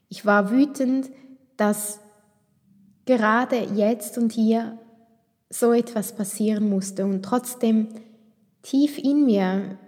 Ich 0.08 0.26
war 0.26 0.50
wütend, 0.50 1.10
dass 1.58 2.00
gerade 3.04 3.56
jetzt 3.74 4.16
und 4.16 4.32
hier 4.32 4.78
so 5.50 5.72
etwas 5.72 6.16
passieren 6.16 6.70
musste 6.70 7.04
und 7.04 7.22
trotzdem 7.22 7.88
tief 8.62 8.96
in 8.96 9.26
mir 9.26 9.78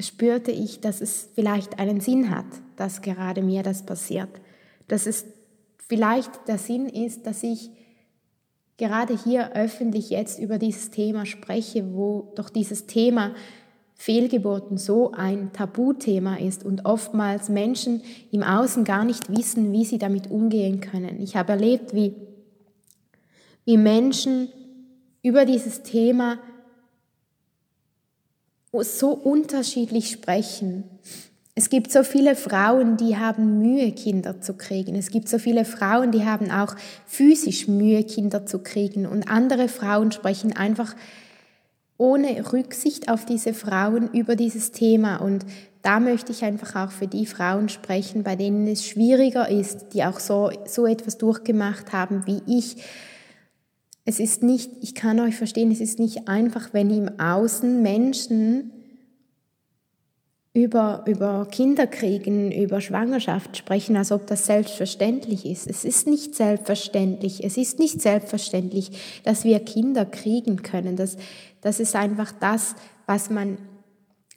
spürte 0.00 0.50
ich, 0.50 0.80
dass 0.80 1.02
es 1.02 1.28
vielleicht 1.34 1.78
einen 1.78 2.00
Sinn 2.00 2.30
hat, 2.30 2.46
dass 2.76 3.02
gerade 3.02 3.42
mir 3.42 3.62
das 3.62 3.84
passiert. 3.84 4.30
Dass 4.88 5.06
es 5.06 5.26
vielleicht 5.76 6.48
der 6.48 6.56
Sinn 6.56 6.88
ist, 6.88 7.26
dass 7.26 7.42
ich 7.42 7.70
gerade 8.80 9.16
hier 9.16 9.52
öffentlich 9.52 10.10
jetzt 10.10 10.40
über 10.40 10.58
dieses 10.58 10.90
Thema 10.90 11.26
spreche, 11.26 11.94
wo 11.94 12.32
doch 12.34 12.48
dieses 12.48 12.86
Thema 12.86 13.34
Fehlgeburten 13.94 14.78
so 14.78 15.12
ein 15.12 15.52
Tabuthema 15.52 16.36
ist 16.36 16.64
und 16.64 16.86
oftmals 16.86 17.50
Menschen 17.50 18.02
im 18.32 18.42
Außen 18.42 18.84
gar 18.84 19.04
nicht 19.04 19.30
wissen, 19.30 19.70
wie 19.72 19.84
sie 19.84 19.98
damit 19.98 20.30
umgehen 20.30 20.80
können. 20.80 21.20
Ich 21.20 21.36
habe 21.36 21.52
erlebt, 21.52 21.94
wie, 21.94 22.14
wie 23.66 23.76
Menschen 23.76 24.48
über 25.22 25.44
dieses 25.44 25.82
Thema 25.82 26.38
so 28.72 29.10
unterschiedlich 29.10 30.10
sprechen. 30.10 30.84
Es 31.54 31.68
gibt 31.68 31.90
so 31.90 32.04
viele 32.04 32.36
Frauen, 32.36 32.96
die 32.96 33.16
haben 33.16 33.58
Mühe, 33.58 33.92
Kinder 33.92 34.40
zu 34.40 34.54
kriegen. 34.54 34.94
Es 34.94 35.10
gibt 35.10 35.28
so 35.28 35.38
viele 35.38 35.64
Frauen, 35.64 36.12
die 36.12 36.24
haben 36.24 36.50
auch 36.50 36.76
physisch 37.06 37.66
Mühe, 37.66 38.04
Kinder 38.04 38.46
zu 38.46 38.60
kriegen. 38.60 39.06
Und 39.06 39.28
andere 39.28 39.68
Frauen 39.68 40.12
sprechen 40.12 40.56
einfach 40.56 40.94
ohne 41.98 42.52
Rücksicht 42.52 43.10
auf 43.10 43.26
diese 43.26 43.52
Frauen 43.52 44.10
über 44.12 44.36
dieses 44.36 44.70
Thema. 44.70 45.16
Und 45.16 45.44
da 45.82 46.00
möchte 46.00 46.32
ich 46.32 46.44
einfach 46.44 46.76
auch 46.76 46.92
für 46.92 47.06
die 47.06 47.26
Frauen 47.26 47.68
sprechen, 47.68 48.22
bei 48.22 48.36
denen 48.36 48.66
es 48.66 48.86
schwieriger 48.86 49.48
ist, 49.48 49.92
die 49.92 50.04
auch 50.04 50.20
so, 50.20 50.50
so 50.66 50.86
etwas 50.86 51.18
durchgemacht 51.18 51.92
haben 51.92 52.26
wie 52.26 52.42
ich. 52.46 52.76
Es 54.04 54.18
ist 54.18 54.42
nicht, 54.42 54.70
ich 54.80 54.94
kann 54.94 55.20
euch 55.20 55.36
verstehen, 55.36 55.70
es 55.70 55.80
ist 55.80 55.98
nicht 55.98 56.26
einfach, 56.26 56.72
wenn 56.72 56.90
im 56.90 57.20
Außen 57.20 57.82
Menschen 57.82 58.72
über, 60.52 61.04
über 61.06 61.46
Kinderkriegen, 61.48 62.50
über 62.50 62.80
Schwangerschaft 62.80 63.56
sprechen, 63.56 63.96
als 63.96 64.10
ob 64.10 64.26
das 64.26 64.46
selbstverständlich 64.46 65.46
ist. 65.46 65.68
Es 65.68 65.84
ist 65.84 66.08
nicht 66.08 66.34
selbstverständlich. 66.34 67.44
Es 67.44 67.56
ist 67.56 67.78
nicht 67.78 68.02
selbstverständlich, 68.02 69.22
dass 69.22 69.44
wir 69.44 69.60
Kinder 69.60 70.04
kriegen 70.04 70.62
können. 70.62 70.96
Das, 70.96 71.16
das 71.60 71.78
ist 71.78 71.94
einfach 71.94 72.32
das, 72.32 72.74
was 73.06 73.30
man 73.30 73.58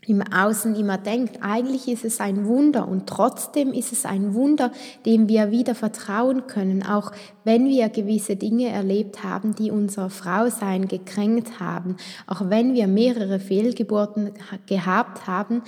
im 0.06 0.22
Außen 0.22 0.76
immer 0.76 0.98
denkt. 0.98 1.40
Eigentlich 1.42 1.88
ist 1.88 2.06
es 2.06 2.20
ein 2.20 2.46
Wunder 2.46 2.88
und 2.88 3.08
trotzdem 3.08 3.72
ist 3.72 3.92
es 3.92 4.06
ein 4.06 4.34
Wunder, 4.34 4.72
dem 5.06 5.30
wir 5.30 5.50
wieder 5.50 5.76
vertrauen 5.76 6.46
können, 6.46 6.84
auch 6.86 7.12
wenn 7.44 7.68
wir 7.70 7.90
gewisse 7.90 8.36
Dinge 8.36 8.68
erlebt 8.68 9.24
haben, 9.24 9.56
die 9.56 9.72
unser 9.72 10.10
Frausein 10.10 10.88
gekränkt 10.88 11.60
haben, 11.60 11.96
auch 12.28 12.50
wenn 12.50 12.74
wir 12.74 12.88
mehrere 12.88 13.40
Fehlgeburten 13.40 14.34
gehabt 14.68 15.26
haben 15.26 15.64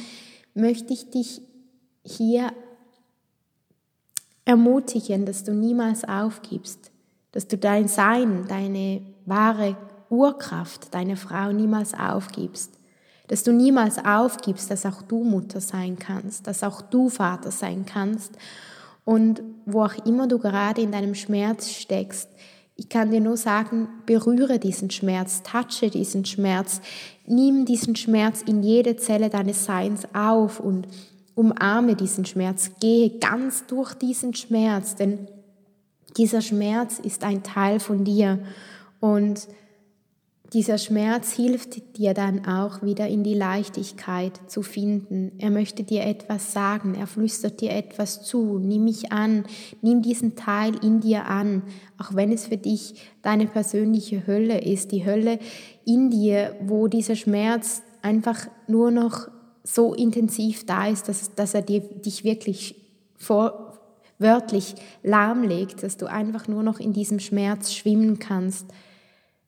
möchte 0.55 0.93
ich 0.93 1.11
dich 1.11 1.41
hier 2.03 2.51
ermutigen, 4.45 5.25
dass 5.25 5.43
du 5.43 5.53
niemals 5.53 6.03
aufgibst, 6.03 6.91
dass 7.31 7.47
du 7.47 7.57
dein 7.57 7.87
Sein, 7.87 8.47
deine 8.47 9.01
wahre 9.25 9.75
Urkraft, 10.09 10.93
deine 10.93 11.17
Frau 11.17 11.51
niemals 11.51 11.93
aufgibst, 11.93 12.79
dass 13.27 13.43
du 13.43 13.51
niemals 13.51 14.03
aufgibst, 14.03 14.69
dass 14.71 14.85
auch 14.85 15.01
du 15.01 15.23
Mutter 15.23 15.59
sein 15.59 15.97
kannst, 15.97 16.47
dass 16.47 16.63
auch 16.63 16.81
du 16.81 17.09
Vater 17.09 17.51
sein 17.51 17.85
kannst. 17.85 18.33
Und 19.03 19.43
wo 19.65 19.83
auch 19.83 20.05
immer 20.05 20.27
du 20.27 20.39
gerade 20.39 20.81
in 20.81 20.91
deinem 20.91 21.15
Schmerz 21.15 21.69
steckst, 21.69 22.29
ich 22.77 22.89
kann 22.89 23.11
dir 23.11 23.21
nur 23.21 23.37
sagen, 23.37 23.87
berühre 24.05 24.59
diesen 24.59 24.89
Schmerz, 24.91 25.43
touche 25.43 25.89
diesen 25.89 26.25
Schmerz, 26.25 26.81
nimm 27.25 27.65
diesen 27.65 27.95
Schmerz 27.95 28.41
in 28.41 28.63
jede 28.63 28.97
Zelle 28.97 29.29
deines 29.29 29.65
Seins 29.65 30.07
auf 30.13 30.59
und 30.59 30.87
umarme 31.35 31.95
diesen 31.95 32.25
Schmerz, 32.25 32.71
gehe 32.79 33.19
ganz 33.19 33.65
durch 33.67 33.93
diesen 33.93 34.33
Schmerz, 34.33 34.95
denn 34.95 35.27
dieser 36.17 36.41
Schmerz 36.41 36.99
ist 36.99 37.23
ein 37.23 37.43
Teil 37.43 37.79
von 37.79 38.03
dir. 38.03 38.39
Und 38.99 39.47
dieser 40.53 40.77
Schmerz 40.77 41.33
hilft 41.33 41.97
dir 41.97 42.13
dann 42.13 42.45
auch 42.45 42.81
wieder 42.81 43.07
in 43.07 43.23
die 43.23 43.33
Leichtigkeit 43.33 44.39
zu 44.47 44.61
finden. 44.61 45.31
Er 45.37 45.49
möchte 45.49 45.83
dir 45.83 46.03
etwas 46.03 46.53
sagen, 46.53 46.95
er 46.95 47.07
flüstert 47.07 47.61
dir 47.61 47.71
etwas 47.71 48.23
zu. 48.23 48.59
Nimm 48.59 48.83
mich 48.83 49.11
an, 49.11 49.45
nimm 49.81 50.01
diesen 50.01 50.35
Teil 50.35 50.75
in 50.83 51.01
dir 51.01 51.25
an, 51.25 51.63
auch 51.97 52.15
wenn 52.15 52.31
es 52.31 52.47
für 52.47 52.57
dich 52.57 52.95
deine 53.21 53.47
persönliche 53.47 54.27
Hölle 54.27 54.61
ist, 54.61 54.91
die 54.91 55.05
Hölle 55.05 55.39
in 55.83 56.09
dir, 56.09 56.55
wo 56.61 56.87
dieser 56.87 57.15
Schmerz 57.15 57.81
einfach 58.01 58.47
nur 58.67 58.91
noch 58.91 59.29
so 59.63 59.93
intensiv 59.93 60.65
da 60.65 60.87
ist, 60.87 61.09
dass, 61.09 61.33
dass 61.33 61.53
er 61.53 61.63
dir, 61.63 61.81
dich 61.81 62.23
wirklich 62.23 62.75
vor, 63.17 63.79
wörtlich 64.19 64.75
lahmlegt, 65.03 65.83
dass 65.83 65.97
du 65.97 66.05
einfach 66.05 66.47
nur 66.47 66.63
noch 66.63 66.79
in 66.79 66.93
diesem 66.93 67.19
Schmerz 67.19 67.73
schwimmen 67.73 68.19
kannst. 68.19 68.67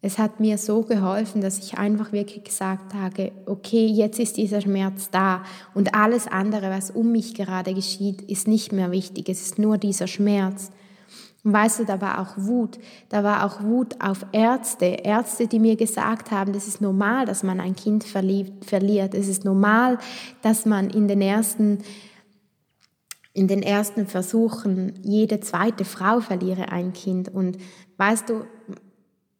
Es 0.02 0.20
hat 0.20 0.40
mir 0.40 0.58
so 0.58 0.84
geholfen, 0.84 1.42
dass 1.42 1.58
ich 1.58 1.78
einfach 1.78 2.12
wirklich 2.12 2.44
gesagt 2.44 2.94
habe, 2.94 3.32
okay, 3.46 3.88
jetzt 3.88 4.20
ist 4.20 4.38
dieser 4.38 4.62
Schmerz 4.62 5.10
da 5.10 5.44
und 5.74 5.96
alles 5.96 6.28
andere, 6.28 6.70
was 6.70 6.92
um 6.92 7.12
mich 7.12 7.34
gerade 7.34 7.74
geschieht, 7.74 8.22
ist 8.22 8.48
nicht 8.48 8.72
mehr 8.72 8.92
wichtig. 8.92 9.28
Es 9.28 9.42
ist 9.42 9.58
nur 9.58 9.78
dieser 9.78 10.08
Schmerz. 10.08 10.72
Und 11.44 11.54
weißt 11.54 11.80
du, 11.80 11.86
da 11.86 12.00
war 12.02 12.20
auch 12.20 12.38
Wut. 12.38 12.78
Da 13.10 13.24
war 13.24 13.46
auch 13.46 13.64
Wut 13.64 13.96
auf 14.00 14.26
Ärzte. 14.34 14.86
Ärzte, 14.86 15.48
die 15.48 15.60
mir 15.60 15.78
gesagt 15.78 16.30
haben, 16.30 16.54
das 16.54 16.68
ist 16.68 16.82
normal, 16.82 17.26
dass 17.26 17.42
man 17.42 17.60
ein 17.60 17.76
Kind 17.76 18.04
verliert. 18.04 19.14
Es 19.14 19.28
ist 19.28 19.46
normal, 19.46 19.98
dass 20.42 20.66
man 20.66 20.90
in 20.90 21.08
den 21.08 21.22
ersten, 21.22 21.80
in 23.34 23.48
den 23.48 23.64
ersten 23.64 24.08
Versuchen 24.08 25.00
jede 25.04 25.40
zweite 25.40 25.86
Frau 25.86 26.20
verliere 26.20 26.70
ein 26.72 26.94
Kind. 26.94 27.30
Und 27.30 27.58
weißt 27.98 28.30
du, 28.30 28.46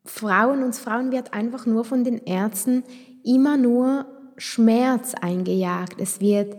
Frauen, 0.10 0.64
uns 0.64 0.80
Frauen 0.80 1.12
wird 1.12 1.34
einfach 1.34 1.66
nur 1.66 1.86
von 1.86 2.04
den 2.04 2.18
Ärzten 2.26 2.84
immer 3.24 3.58
nur 3.58 4.06
Schmerz 4.38 5.14
eingejagt. 5.14 6.00
Es 6.00 6.22
wird, 6.22 6.58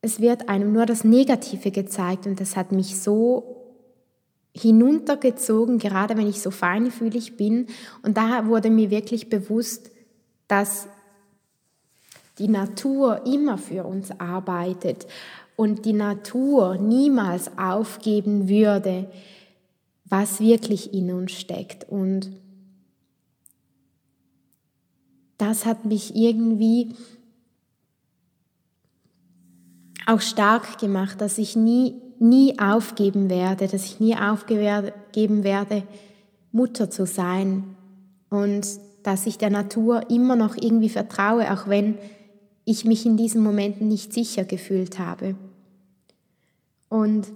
es 0.00 0.20
wird 0.20 0.48
einem 0.48 0.72
nur 0.72 0.86
das 0.86 1.04
Negative 1.04 1.70
gezeigt 1.70 2.26
und 2.26 2.40
das 2.40 2.56
hat 2.56 2.72
mich 2.72 3.00
so 3.00 3.56
hinuntergezogen, 4.54 5.78
gerade 5.78 6.16
wenn 6.16 6.28
ich 6.28 6.42
so 6.42 6.50
feinfühlig 6.50 7.36
bin. 7.36 7.66
Und 8.02 8.16
da 8.16 8.46
wurde 8.46 8.70
mir 8.70 8.90
wirklich 8.90 9.30
bewusst, 9.30 9.90
dass 10.48 10.88
die 12.38 12.48
Natur 12.48 13.24
immer 13.26 13.58
für 13.58 13.84
uns 13.84 14.10
arbeitet 14.20 15.06
und 15.56 15.84
die 15.84 15.92
Natur 15.92 16.76
niemals 16.76 17.56
aufgeben 17.56 18.48
würde, 18.48 19.10
was 20.12 20.40
wirklich 20.40 20.92
in 20.92 21.10
uns 21.10 21.32
steckt. 21.32 21.88
Und 21.88 22.30
das 25.38 25.64
hat 25.64 25.86
mich 25.86 26.14
irgendwie 26.14 26.94
auch 30.04 30.20
stark 30.20 30.78
gemacht, 30.78 31.22
dass 31.22 31.38
ich 31.38 31.56
nie 31.56 31.94
nie 32.18 32.58
aufgeben 32.58 33.30
werde, 33.30 33.66
dass 33.68 33.86
ich 33.86 34.00
nie 34.00 34.14
aufgeben 34.14 35.44
werde, 35.44 35.82
Mutter 36.52 36.90
zu 36.90 37.06
sein 37.06 37.74
und 38.28 38.66
dass 39.02 39.26
ich 39.26 39.38
der 39.38 39.50
Natur 39.50 40.10
immer 40.10 40.36
noch 40.36 40.56
irgendwie 40.58 40.90
vertraue, 40.90 41.50
auch 41.50 41.68
wenn 41.68 41.96
ich 42.66 42.84
mich 42.84 43.06
in 43.06 43.16
diesen 43.16 43.42
Momenten 43.42 43.88
nicht 43.88 44.12
sicher 44.12 44.44
gefühlt 44.44 44.98
habe. 44.98 45.36
Und 46.90 47.32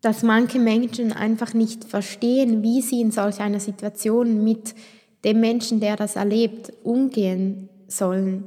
dass 0.00 0.22
manche 0.22 0.58
Menschen 0.58 1.12
einfach 1.12 1.54
nicht 1.54 1.84
verstehen, 1.84 2.62
wie 2.62 2.82
sie 2.82 3.00
in 3.00 3.10
solch 3.10 3.40
einer 3.40 3.60
Situation 3.60 4.44
mit 4.44 4.74
dem 5.24 5.40
Menschen, 5.40 5.80
der 5.80 5.96
das 5.96 6.16
erlebt, 6.16 6.72
umgehen 6.84 7.68
sollen, 7.88 8.44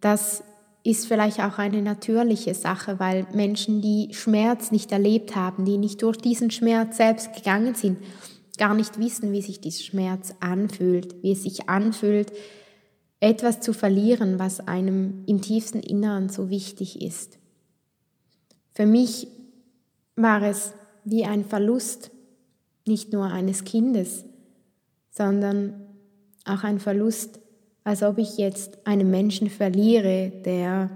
dass 0.00 0.42
ist 0.84 1.06
vielleicht 1.06 1.40
auch 1.40 1.58
eine 1.58 1.82
natürliche 1.82 2.54
Sache, 2.54 2.98
weil 2.98 3.26
Menschen, 3.34 3.82
die 3.82 4.08
Schmerz 4.12 4.70
nicht 4.70 4.90
erlebt 4.90 5.36
haben, 5.36 5.66
die 5.66 5.76
nicht 5.76 6.00
durch 6.02 6.16
diesen 6.16 6.50
Schmerz 6.50 6.96
selbst 6.96 7.34
gegangen 7.34 7.74
sind, 7.74 7.98
gar 8.56 8.74
nicht 8.74 8.98
wissen, 8.98 9.32
wie 9.32 9.42
sich 9.42 9.60
dieser 9.60 9.82
Schmerz 9.82 10.34
anfühlt, 10.40 11.22
wie 11.22 11.32
es 11.32 11.42
sich 11.42 11.68
anfühlt, 11.68 12.32
etwas 13.20 13.60
zu 13.60 13.74
verlieren, 13.74 14.38
was 14.38 14.66
einem 14.66 15.24
im 15.26 15.42
tiefsten 15.42 15.80
Inneren 15.80 16.30
so 16.30 16.48
wichtig 16.48 17.02
ist. 17.02 17.38
Für 18.72 18.86
mich 18.86 19.26
war 20.16 20.42
es 20.42 20.72
wie 21.10 21.24
ein 21.24 21.44
Verlust 21.44 22.10
nicht 22.86 23.12
nur 23.12 23.26
eines 23.26 23.64
Kindes, 23.64 24.24
sondern 25.10 25.74
auch 26.44 26.64
ein 26.64 26.80
Verlust 26.80 27.40
als 27.88 28.02
ob 28.02 28.18
ich 28.18 28.36
jetzt 28.36 28.86
einen 28.86 29.10
Menschen 29.10 29.48
verliere, 29.48 30.30
der 30.44 30.90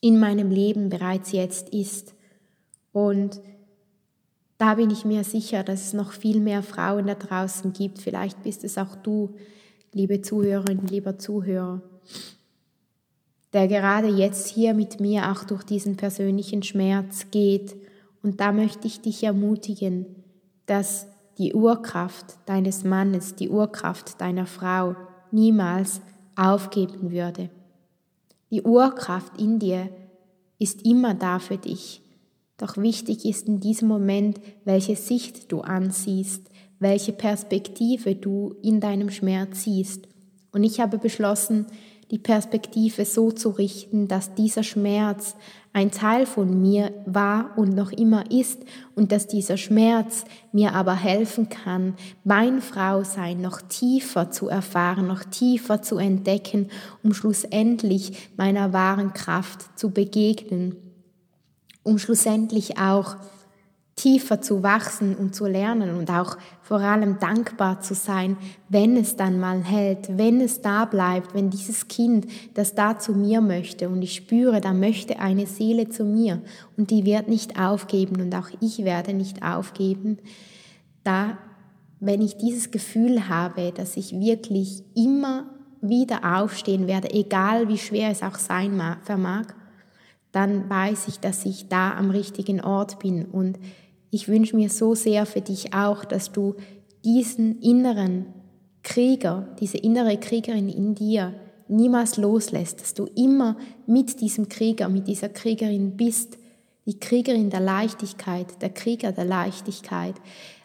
in 0.00 0.20
meinem 0.20 0.52
Leben 0.52 0.88
bereits 0.88 1.32
jetzt 1.32 1.70
ist. 1.70 2.14
Und 2.92 3.40
da 4.56 4.76
bin 4.76 4.90
ich 4.90 5.04
mir 5.04 5.24
sicher, 5.24 5.64
dass 5.64 5.86
es 5.86 5.94
noch 5.94 6.12
viel 6.12 6.38
mehr 6.38 6.62
Frauen 6.62 7.08
da 7.08 7.16
draußen 7.16 7.72
gibt. 7.72 7.98
Vielleicht 7.98 8.40
bist 8.44 8.62
es 8.62 8.78
auch 8.78 8.94
du, 8.94 9.34
liebe 9.92 10.22
Zuhörerin, 10.22 10.86
lieber 10.86 11.18
Zuhörer, 11.18 11.82
der 13.52 13.66
gerade 13.66 14.06
jetzt 14.06 14.46
hier 14.46 14.74
mit 14.74 15.00
mir 15.00 15.32
auch 15.32 15.42
durch 15.42 15.64
diesen 15.64 15.96
persönlichen 15.96 16.62
Schmerz 16.62 17.32
geht. 17.32 17.74
Und 18.22 18.40
da 18.40 18.52
möchte 18.52 18.86
ich 18.86 19.00
dich 19.00 19.22
ermutigen, 19.22 20.06
dass 20.66 21.06
die 21.38 21.54
Urkraft 21.54 22.38
deines 22.46 22.84
Mannes, 22.84 23.36
die 23.36 23.48
Urkraft 23.48 24.20
deiner 24.20 24.46
Frau, 24.46 24.96
niemals 25.30 26.00
aufgeben 26.36 27.10
würde. 27.10 27.50
Die 28.50 28.62
Urkraft 28.62 29.40
in 29.40 29.58
dir 29.58 29.88
ist 30.58 30.84
immer 30.84 31.14
da 31.14 31.38
für 31.38 31.58
dich. 31.58 32.02
Doch 32.56 32.76
wichtig 32.76 33.24
ist 33.24 33.46
in 33.46 33.60
diesem 33.60 33.88
Moment, 33.88 34.40
welche 34.64 34.96
Sicht 34.96 35.52
du 35.52 35.60
ansiehst, 35.60 36.50
welche 36.80 37.12
Perspektive 37.12 38.16
du 38.16 38.56
in 38.62 38.80
deinem 38.80 39.10
Schmerz 39.10 39.62
siehst. 39.62 40.08
Und 40.50 40.64
ich 40.64 40.80
habe 40.80 40.98
beschlossen, 40.98 41.66
die 42.10 42.18
Perspektive 42.18 43.04
so 43.04 43.30
zu 43.30 43.50
richten, 43.50 44.08
dass 44.08 44.34
dieser 44.34 44.62
Schmerz 44.62 45.36
ein 45.72 45.90
Teil 45.90 46.26
von 46.26 46.60
mir 46.60 46.92
war 47.06 47.56
und 47.56 47.74
noch 47.74 47.92
immer 47.92 48.30
ist 48.30 48.60
und 48.94 49.12
dass 49.12 49.26
dieser 49.26 49.56
Schmerz 49.56 50.24
mir 50.50 50.74
aber 50.74 50.94
helfen 50.94 51.48
kann, 51.48 51.94
mein 52.24 52.60
Frausein 52.60 53.40
noch 53.40 53.60
tiefer 53.60 54.30
zu 54.30 54.48
erfahren, 54.48 55.06
noch 55.06 55.24
tiefer 55.24 55.82
zu 55.82 55.98
entdecken, 55.98 56.70
um 57.02 57.12
schlussendlich 57.12 58.30
meiner 58.36 58.72
wahren 58.72 59.12
Kraft 59.12 59.78
zu 59.78 59.90
begegnen, 59.90 60.76
um 61.82 61.98
schlussendlich 61.98 62.78
auch 62.78 63.16
tiefer 63.98 64.40
zu 64.40 64.62
wachsen 64.62 65.16
und 65.16 65.34
zu 65.34 65.46
lernen 65.46 65.96
und 65.96 66.08
auch 66.10 66.38
vor 66.62 66.78
allem 66.78 67.18
dankbar 67.18 67.80
zu 67.80 67.94
sein, 67.94 68.36
wenn 68.68 68.96
es 68.96 69.16
dann 69.16 69.40
mal 69.40 69.62
hält, 69.62 70.16
wenn 70.16 70.40
es 70.40 70.62
da 70.62 70.84
bleibt, 70.84 71.34
wenn 71.34 71.50
dieses 71.50 71.88
Kind, 71.88 72.26
das 72.54 72.76
da 72.76 72.98
zu 72.98 73.12
mir 73.12 73.40
möchte 73.40 73.88
und 73.88 74.00
ich 74.00 74.14
spüre, 74.14 74.60
da 74.60 74.72
möchte 74.72 75.18
eine 75.18 75.46
Seele 75.46 75.88
zu 75.88 76.04
mir 76.04 76.40
und 76.76 76.90
die 76.90 77.04
wird 77.04 77.28
nicht 77.28 77.58
aufgeben 77.60 78.20
und 78.20 78.34
auch 78.34 78.48
ich 78.60 78.84
werde 78.84 79.12
nicht 79.14 79.42
aufgeben, 79.42 80.18
da, 81.02 81.36
wenn 81.98 82.22
ich 82.22 82.36
dieses 82.36 82.70
Gefühl 82.70 83.28
habe, 83.28 83.72
dass 83.72 83.96
ich 83.96 84.18
wirklich 84.20 84.84
immer 84.94 85.46
wieder 85.80 86.40
aufstehen 86.40 86.86
werde, 86.86 87.10
egal 87.10 87.68
wie 87.68 87.78
schwer 87.78 88.10
es 88.10 88.22
auch 88.22 88.36
sein 88.36 88.80
vermag, 89.02 89.46
dann 90.30 90.68
weiß 90.70 91.08
ich, 91.08 91.18
dass 91.18 91.44
ich 91.44 91.68
da 91.68 91.94
am 91.94 92.10
richtigen 92.10 92.60
Ort 92.60 92.98
bin 93.00 93.24
und 93.24 93.58
ich 94.10 94.28
wünsche 94.28 94.56
mir 94.56 94.70
so 94.70 94.94
sehr 94.94 95.26
für 95.26 95.40
dich 95.40 95.74
auch, 95.74 96.04
dass 96.04 96.32
du 96.32 96.54
diesen 97.04 97.60
inneren 97.60 98.26
Krieger, 98.82 99.48
diese 99.60 99.78
innere 99.78 100.18
Kriegerin 100.18 100.68
in 100.68 100.94
dir 100.94 101.34
niemals 101.68 102.16
loslässt, 102.16 102.80
dass 102.80 102.94
du 102.94 103.04
immer 103.14 103.56
mit 103.86 104.20
diesem 104.20 104.48
Krieger, 104.48 104.88
mit 104.88 105.06
dieser 105.06 105.28
Kriegerin 105.28 105.96
bist, 105.96 106.38
die 106.86 106.98
Kriegerin 106.98 107.50
der 107.50 107.60
Leichtigkeit, 107.60 108.62
der 108.62 108.70
Krieger 108.70 109.12
der 109.12 109.26
Leichtigkeit, 109.26 110.14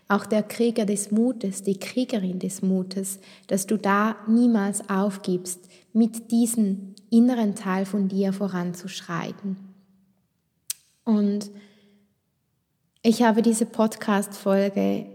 auch 0.07 0.25
der 0.25 0.43
Krieger 0.43 0.85
des 0.85 1.11
Mutes, 1.11 1.63
die 1.63 1.77
Kriegerin 1.79 2.39
des 2.39 2.61
Mutes, 2.61 3.19
dass 3.47 3.67
du 3.67 3.77
da 3.77 4.15
niemals 4.27 4.89
aufgibst, 4.89 5.67
mit 5.91 6.31
diesem 6.31 6.95
inneren 7.09 7.55
Teil 7.55 7.85
von 7.85 8.07
dir 8.07 8.31
voranzuschreiten. 8.31 9.57
Und 11.03 11.51
ich 13.05 13.21
habe 13.21 13.41
diese 13.41 13.65
Podcast-Folge 13.65 15.07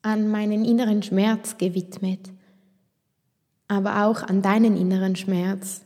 an 0.00 0.30
meinen 0.30 0.64
inneren 0.64 1.02
Schmerz 1.02 1.58
gewidmet, 1.58 2.32
aber 3.68 4.06
auch 4.06 4.22
an 4.22 4.40
deinen 4.40 4.74
inneren 4.74 5.16
Schmerz, 5.16 5.82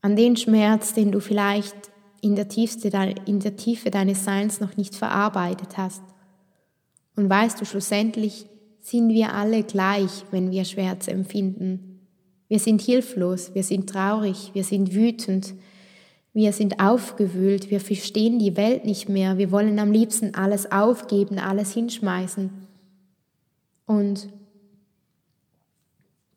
an 0.00 0.16
den 0.16 0.38
Schmerz, 0.38 0.94
den 0.94 1.12
du 1.12 1.20
vielleicht 1.20 1.76
in 2.22 2.36
der, 2.36 2.48
Tiefste, 2.48 2.88
in 3.26 3.40
der 3.40 3.56
Tiefe 3.56 3.90
deines 3.90 4.24
Seins 4.24 4.60
noch 4.60 4.78
nicht 4.78 4.94
verarbeitet 4.94 5.76
hast. 5.76 6.02
Und 7.14 7.28
weißt 7.28 7.60
du, 7.60 7.66
schlussendlich 7.66 8.46
sind 8.80 9.10
wir 9.10 9.34
alle 9.34 9.62
gleich, 9.62 10.24
wenn 10.30 10.50
wir 10.50 10.64
Schmerz 10.64 11.06
empfinden. 11.06 12.00
Wir 12.48 12.60
sind 12.60 12.80
hilflos, 12.80 13.54
wir 13.54 13.62
sind 13.62 13.90
traurig, 13.90 14.52
wir 14.54 14.64
sind 14.64 14.94
wütend, 14.94 15.52
wir 16.38 16.52
sind 16.52 16.78
aufgewühlt, 16.78 17.68
wir 17.68 17.80
verstehen 17.80 18.38
die 18.38 18.56
Welt 18.56 18.84
nicht 18.84 19.08
mehr, 19.08 19.38
wir 19.38 19.50
wollen 19.50 19.76
am 19.80 19.90
liebsten 19.90 20.36
alles 20.36 20.70
aufgeben, 20.70 21.40
alles 21.40 21.74
hinschmeißen. 21.74 22.50
Und 23.86 24.28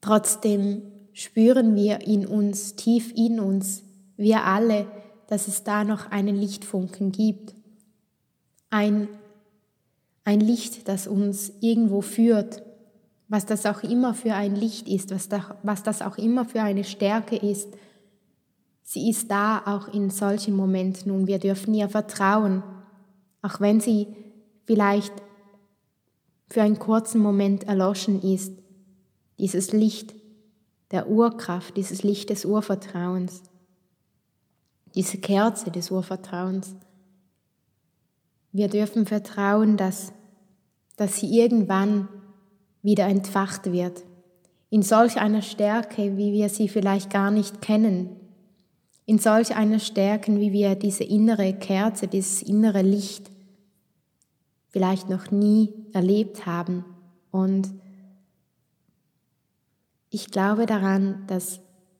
trotzdem 0.01 0.81
spüren 1.13 1.75
wir 1.75 2.01
in 2.07 2.25
uns, 2.25 2.75
tief 2.75 3.13
in 3.15 3.39
uns, 3.39 3.83
wir 4.17 4.43
alle, 4.43 4.87
dass 5.27 5.47
es 5.47 5.63
da 5.63 5.83
noch 5.83 6.09
einen 6.09 6.35
Lichtfunken 6.35 7.11
gibt. 7.11 7.53
Ein, 8.71 9.07
ein 10.23 10.39
Licht, 10.39 10.87
das 10.87 11.05
uns 11.05 11.53
irgendwo 11.59 12.01
führt, 12.01 12.63
was 13.27 13.45
das 13.45 13.67
auch 13.67 13.83
immer 13.83 14.15
für 14.15 14.33
ein 14.33 14.55
Licht 14.55 14.89
ist, 14.89 15.11
was, 15.11 15.29
da, 15.29 15.59
was 15.61 15.83
das 15.83 16.01
auch 16.01 16.17
immer 16.17 16.45
für 16.45 16.63
eine 16.63 16.85
Stärke 16.85 17.35
ist. 17.35 17.67
Sie 18.93 19.09
ist 19.09 19.31
da 19.31 19.61
auch 19.67 19.87
in 19.93 20.09
solchen 20.09 20.53
Momenten 20.53 21.11
und 21.13 21.25
wir 21.25 21.39
dürfen 21.39 21.73
ihr 21.73 21.87
vertrauen, 21.87 22.61
auch 23.41 23.61
wenn 23.61 23.79
sie 23.79 24.05
vielleicht 24.65 25.13
für 26.49 26.61
einen 26.61 26.77
kurzen 26.77 27.21
Moment 27.21 27.63
erloschen 27.69 28.21
ist. 28.21 28.51
Dieses 29.39 29.71
Licht 29.71 30.13
der 30.91 31.07
Urkraft, 31.09 31.77
dieses 31.77 32.03
Licht 32.03 32.31
des 32.31 32.43
Urvertrauens, 32.43 33.43
diese 34.93 35.19
Kerze 35.19 35.71
des 35.71 35.89
Urvertrauens. 35.89 36.75
Wir 38.51 38.67
dürfen 38.67 39.05
vertrauen, 39.05 39.77
dass, 39.77 40.11
dass 40.97 41.15
sie 41.15 41.39
irgendwann 41.39 42.09
wieder 42.81 43.05
entfacht 43.05 43.71
wird, 43.71 44.03
in 44.69 44.83
solch 44.83 45.15
einer 45.15 45.43
Stärke, 45.43 46.17
wie 46.17 46.33
wir 46.33 46.49
sie 46.49 46.67
vielleicht 46.67 47.09
gar 47.09 47.31
nicht 47.31 47.61
kennen, 47.61 48.17
in 49.11 49.19
solch 49.19 49.53
einer 49.57 49.79
Stärke, 49.79 50.39
wie 50.39 50.53
wir 50.53 50.75
diese 50.75 51.03
innere 51.03 51.51
Kerze, 51.51 52.07
dieses 52.07 52.41
innere 52.41 52.81
Licht 52.81 53.29
vielleicht 54.69 55.09
noch 55.09 55.31
nie 55.31 55.73
erlebt 55.91 56.45
haben. 56.45 56.85
Und 57.29 57.73
ich 60.11 60.31
glaube 60.31 60.65
daran, 60.65 61.25
dass 61.27 61.59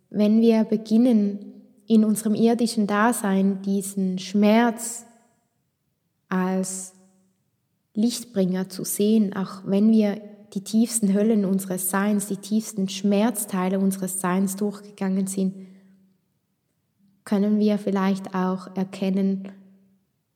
wenn 0.10 0.40
wir 0.40 0.64
beginnen, 0.64 1.40
in 1.86 2.06
unserem 2.06 2.34
irdischen 2.34 2.88
Dasein 2.88 3.62
diesen 3.62 4.18
Schmerz 4.18 5.06
als 6.30 6.94
Lichtbringer 7.94 8.70
zu 8.70 8.86
sehen, 8.86 9.36
auch 9.36 9.64
wenn 9.66 9.92
wir 9.92 10.22
die 10.54 10.64
tiefsten 10.64 11.14
Höllen 11.14 11.44
unseres 11.44 11.90
Seins, 11.90 12.28
die 12.28 12.38
tiefsten 12.38 12.88
Schmerzteile 12.88 13.80
unseres 13.80 14.22
Seins 14.22 14.56
durchgegangen 14.56 15.28
sind, 15.28 15.71
können 17.24 17.60
wir 17.60 17.78
vielleicht 17.78 18.34
auch 18.34 18.76
erkennen, 18.76 19.52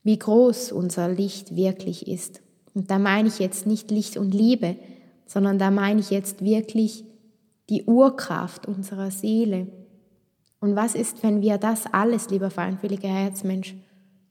wie 0.03 0.19
groß 0.19 0.71
unser 0.71 1.09
Licht 1.09 1.55
wirklich 1.55 2.07
ist. 2.07 2.41
Und 2.73 2.91
da 2.91 2.99
meine 2.99 3.27
ich 3.27 3.39
jetzt 3.39 3.65
nicht 3.65 3.89
Licht 3.89 4.17
und 4.17 4.33
Liebe, 4.33 4.75
sondern 5.25 5.57
da 5.57 5.71
meine 5.71 5.99
ich 5.99 6.11
jetzt 6.11 6.43
wirklich 6.43 7.03
die 7.69 7.85
Urkraft 7.85 8.67
unserer 8.67 9.09
Seele. 9.11 9.67
Und 10.59 10.75
was 10.75 10.93
ist, 10.93 11.23
wenn 11.23 11.41
wir 11.41 11.57
das 11.57 11.85
alles, 11.91 12.29
lieber 12.29 12.49
feinfühliger 12.49 13.07
Herzmensch, 13.07 13.75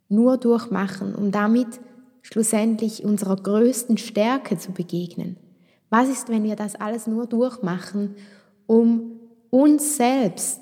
nur 0.08 0.36
durchmachen, 0.36 1.14
um 1.14 1.30
damit 1.30 1.80
schlussendlich 2.22 3.04
unserer 3.04 3.36
größten 3.36 3.98
Stärke 3.98 4.56
zu 4.58 4.72
begegnen? 4.72 5.36
Was 5.90 6.08
ist, 6.08 6.28
wenn 6.28 6.44
wir 6.44 6.56
das 6.56 6.76
alles 6.76 7.06
nur 7.06 7.26
durchmachen, 7.26 8.14
um 8.66 9.12
uns 9.50 9.96
selbst, 9.96 10.60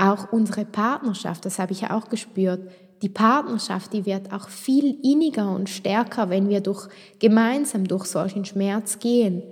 auch 0.00 0.32
unsere 0.32 0.64
Partnerschaft, 0.64 1.44
das 1.44 1.58
habe 1.58 1.72
ich 1.72 1.82
ja 1.82 1.96
auch 1.96 2.08
gespürt, 2.08 2.60
die 3.02 3.08
Partnerschaft, 3.08 3.92
die 3.92 4.04
wird 4.04 4.32
auch 4.32 4.48
viel 4.48 4.98
inniger 5.02 5.50
und 5.50 5.70
stärker, 5.70 6.28
wenn 6.28 6.48
wir 6.48 6.60
durch, 6.60 6.88
gemeinsam 7.18 7.88
durch 7.88 8.06
solchen 8.06 8.44
Schmerz 8.44 8.98
gehen. 8.98 9.42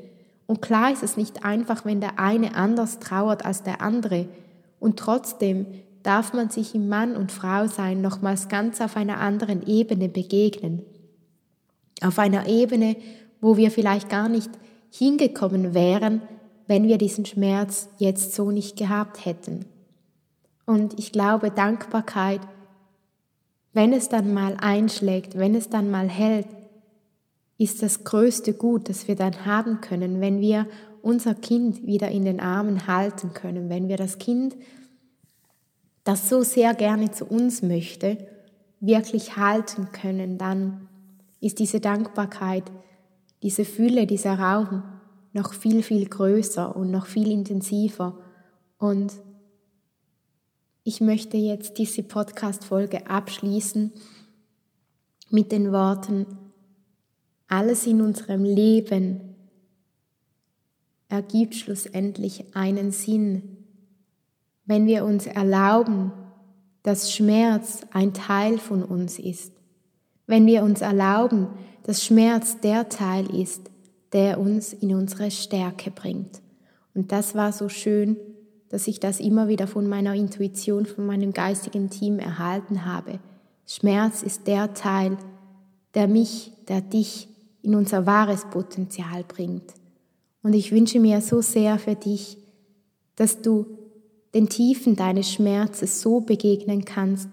Und 0.46 0.60
klar 0.60 0.92
ist 0.92 1.02
es 1.02 1.16
nicht 1.16 1.44
einfach, 1.44 1.84
wenn 1.84 2.00
der 2.00 2.18
eine 2.18 2.54
anders 2.56 2.98
trauert 2.98 3.44
als 3.44 3.62
der 3.62 3.80
andere. 3.80 4.28
Und 4.80 4.98
trotzdem 4.98 5.66
darf 6.02 6.32
man 6.32 6.50
sich 6.50 6.74
im 6.74 6.88
Mann 6.88 7.16
und 7.16 7.32
Frau 7.32 7.66
sein 7.66 8.00
nochmals 8.00 8.48
ganz 8.48 8.80
auf 8.80 8.96
einer 8.96 9.18
anderen 9.18 9.66
Ebene 9.66 10.08
begegnen. 10.08 10.82
Auf 12.02 12.18
einer 12.18 12.46
Ebene, 12.46 12.96
wo 13.40 13.56
wir 13.56 13.70
vielleicht 13.70 14.08
gar 14.08 14.28
nicht 14.28 14.50
hingekommen 14.90 15.74
wären, 15.74 16.22
wenn 16.66 16.86
wir 16.86 16.98
diesen 16.98 17.24
Schmerz 17.24 17.88
jetzt 17.98 18.34
so 18.34 18.50
nicht 18.50 18.76
gehabt 18.76 19.24
hätten. 19.24 19.64
Und 20.68 20.98
ich 20.98 21.10
glaube, 21.10 21.50
Dankbarkeit 21.50 22.40
wenn 23.78 23.92
es 23.92 24.08
dann 24.08 24.34
mal 24.34 24.56
einschlägt, 24.58 25.38
wenn 25.38 25.54
es 25.54 25.68
dann 25.68 25.88
mal 25.88 26.08
hält, 26.08 26.48
ist 27.58 27.80
das 27.80 28.02
größte 28.02 28.54
Gut, 28.54 28.88
das 28.88 29.06
wir 29.06 29.14
dann 29.14 29.46
haben 29.46 29.80
können, 29.80 30.20
wenn 30.20 30.40
wir 30.40 30.66
unser 31.02 31.36
Kind 31.36 31.86
wieder 31.86 32.08
in 32.08 32.24
den 32.24 32.40
Armen 32.40 32.86
halten 32.88 33.34
können, 33.34 33.68
wenn 33.68 33.88
wir 33.88 33.96
das 33.96 34.18
Kind, 34.18 34.56
das 36.02 36.28
so 36.28 36.42
sehr 36.42 36.74
gerne 36.74 37.12
zu 37.12 37.26
uns 37.26 37.62
möchte, 37.62 38.18
wirklich 38.80 39.36
halten 39.36 39.88
können, 39.92 40.38
dann 40.38 40.88
ist 41.40 41.58
diese 41.58 41.78
Dankbarkeit, 41.78 42.64
diese 43.44 43.64
Fülle, 43.64 44.08
dieser 44.08 44.40
Raum 44.40 44.82
noch 45.32 45.52
viel, 45.52 45.84
viel 45.84 46.08
größer 46.08 46.74
und 46.74 46.90
noch 46.90 47.06
viel 47.06 47.30
intensiver. 47.30 48.18
Und 48.78 49.12
ich 50.88 51.02
möchte 51.02 51.36
jetzt 51.36 51.76
diese 51.76 52.02
Podcast-Folge 52.02 53.10
abschließen 53.10 53.92
mit 55.28 55.52
den 55.52 55.70
Worten, 55.70 56.24
alles 57.46 57.86
in 57.86 58.00
unserem 58.00 58.42
Leben 58.42 59.20
ergibt 61.10 61.56
schlussendlich 61.56 62.56
einen 62.56 62.90
Sinn, 62.90 63.58
wenn 64.64 64.86
wir 64.86 65.04
uns 65.04 65.26
erlauben, 65.26 66.10
dass 66.84 67.12
Schmerz 67.12 67.82
ein 67.92 68.14
Teil 68.14 68.56
von 68.56 68.82
uns 68.82 69.18
ist, 69.18 69.52
wenn 70.26 70.46
wir 70.46 70.62
uns 70.62 70.80
erlauben, 70.80 71.48
dass 71.82 72.02
Schmerz 72.02 72.60
der 72.62 72.88
Teil 72.88 73.26
ist, 73.34 73.70
der 74.14 74.40
uns 74.40 74.72
in 74.72 74.94
unsere 74.94 75.30
Stärke 75.30 75.90
bringt. 75.90 76.40
Und 76.94 77.12
das 77.12 77.34
war 77.34 77.52
so 77.52 77.68
schön 77.68 78.16
dass 78.70 78.86
ich 78.86 79.00
das 79.00 79.20
immer 79.20 79.48
wieder 79.48 79.66
von 79.66 79.88
meiner 79.88 80.14
Intuition, 80.14 80.86
von 80.86 81.06
meinem 81.06 81.32
geistigen 81.32 81.90
Team 81.90 82.18
erhalten 82.18 82.84
habe. 82.84 83.18
Schmerz 83.66 84.22
ist 84.22 84.46
der 84.46 84.74
Teil, 84.74 85.16
der 85.94 86.08
mich, 86.08 86.52
der 86.68 86.80
dich 86.80 87.28
in 87.62 87.74
unser 87.74 88.06
wahres 88.06 88.44
Potenzial 88.50 89.24
bringt. 89.24 89.74
Und 90.42 90.54
ich 90.54 90.72
wünsche 90.72 91.00
mir 91.00 91.20
so 91.20 91.40
sehr 91.40 91.78
für 91.78 91.94
dich, 91.94 92.38
dass 93.16 93.42
du 93.42 93.66
den 94.34 94.48
Tiefen 94.48 94.96
deines 94.96 95.32
Schmerzes 95.32 96.00
so 96.00 96.20
begegnen 96.20 96.84
kannst, 96.84 97.28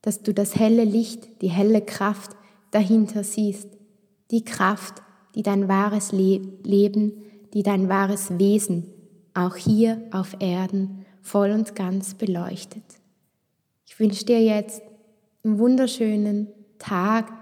dass 0.00 0.22
du 0.22 0.34
das 0.34 0.56
helle 0.56 0.84
Licht, 0.84 1.42
die 1.42 1.50
helle 1.50 1.82
Kraft 1.82 2.32
dahinter 2.70 3.22
siehst, 3.22 3.68
die 4.30 4.44
Kraft, 4.44 5.02
die 5.34 5.42
dein 5.42 5.68
wahres 5.68 6.12
Leben, 6.12 7.12
die 7.54 7.62
dein 7.62 7.88
wahres 7.88 8.38
Wesen 8.38 8.86
auch 9.34 9.56
hier 9.56 10.02
auf 10.10 10.36
Erden 10.40 11.04
voll 11.20 11.50
und 11.50 11.74
ganz 11.74 12.14
beleuchtet. 12.14 12.82
Ich 13.86 13.98
wünsche 13.98 14.24
dir 14.24 14.42
jetzt 14.42 14.82
einen 15.44 15.58
wunderschönen 15.58 16.48
Tag, 16.78 17.32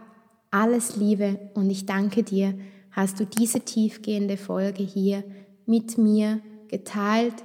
alles 0.50 0.96
Liebe 0.96 1.38
und 1.55 1.70
ich 1.70 1.87
danke 1.87 2.22
dir, 2.22 2.55
hast 2.90 3.20
du 3.20 3.26
diese 3.26 3.61
tiefgehende 3.61 4.37
Folge 4.37 4.83
hier 4.83 5.24
mit 5.66 5.96
mir 5.96 6.40
geteilt. 6.68 7.44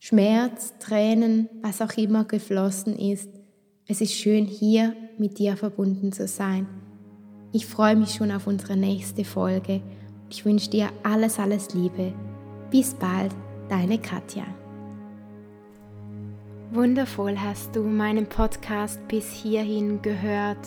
Schmerz, 0.00 0.74
Tränen, 0.78 1.48
was 1.62 1.80
auch 1.80 1.96
immer 1.96 2.24
geflossen 2.24 2.98
ist. 2.98 3.30
Es 3.86 4.00
ist 4.00 4.14
schön, 4.14 4.44
hier 4.44 4.94
mit 5.18 5.38
dir 5.38 5.56
verbunden 5.56 6.12
zu 6.12 6.26
sein. 6.26 6.66
Ich 7.52 7.66
freue 7.66 7.96
mich 7.96 8.10
schon 8.10 8.30
auf 8.30 8.46
unsere 8.46 8.76
nächste 8.76 9.24
Folge. 9.24 9.80
Ich 10.30 10.44
wünsche 10.44 10.70
dir 10.70 10.90
alles, 11.02 11.38
alles 11.38 11.72
Liebe. 11.74 12.12
Bis 12.70 12.92
bald, 12.92 13.32
deine 13.70 13.98
Katja. 13.98 14.44
Wundervoll 16.70 17.38
hast 17.38 17.74
du 17.74 17.82
meinen 17.82 18.26
Podcast 18.26 19.00
bis 19.08 19.32
hierhin 19.32 20.02
gehört. 20.02 20.58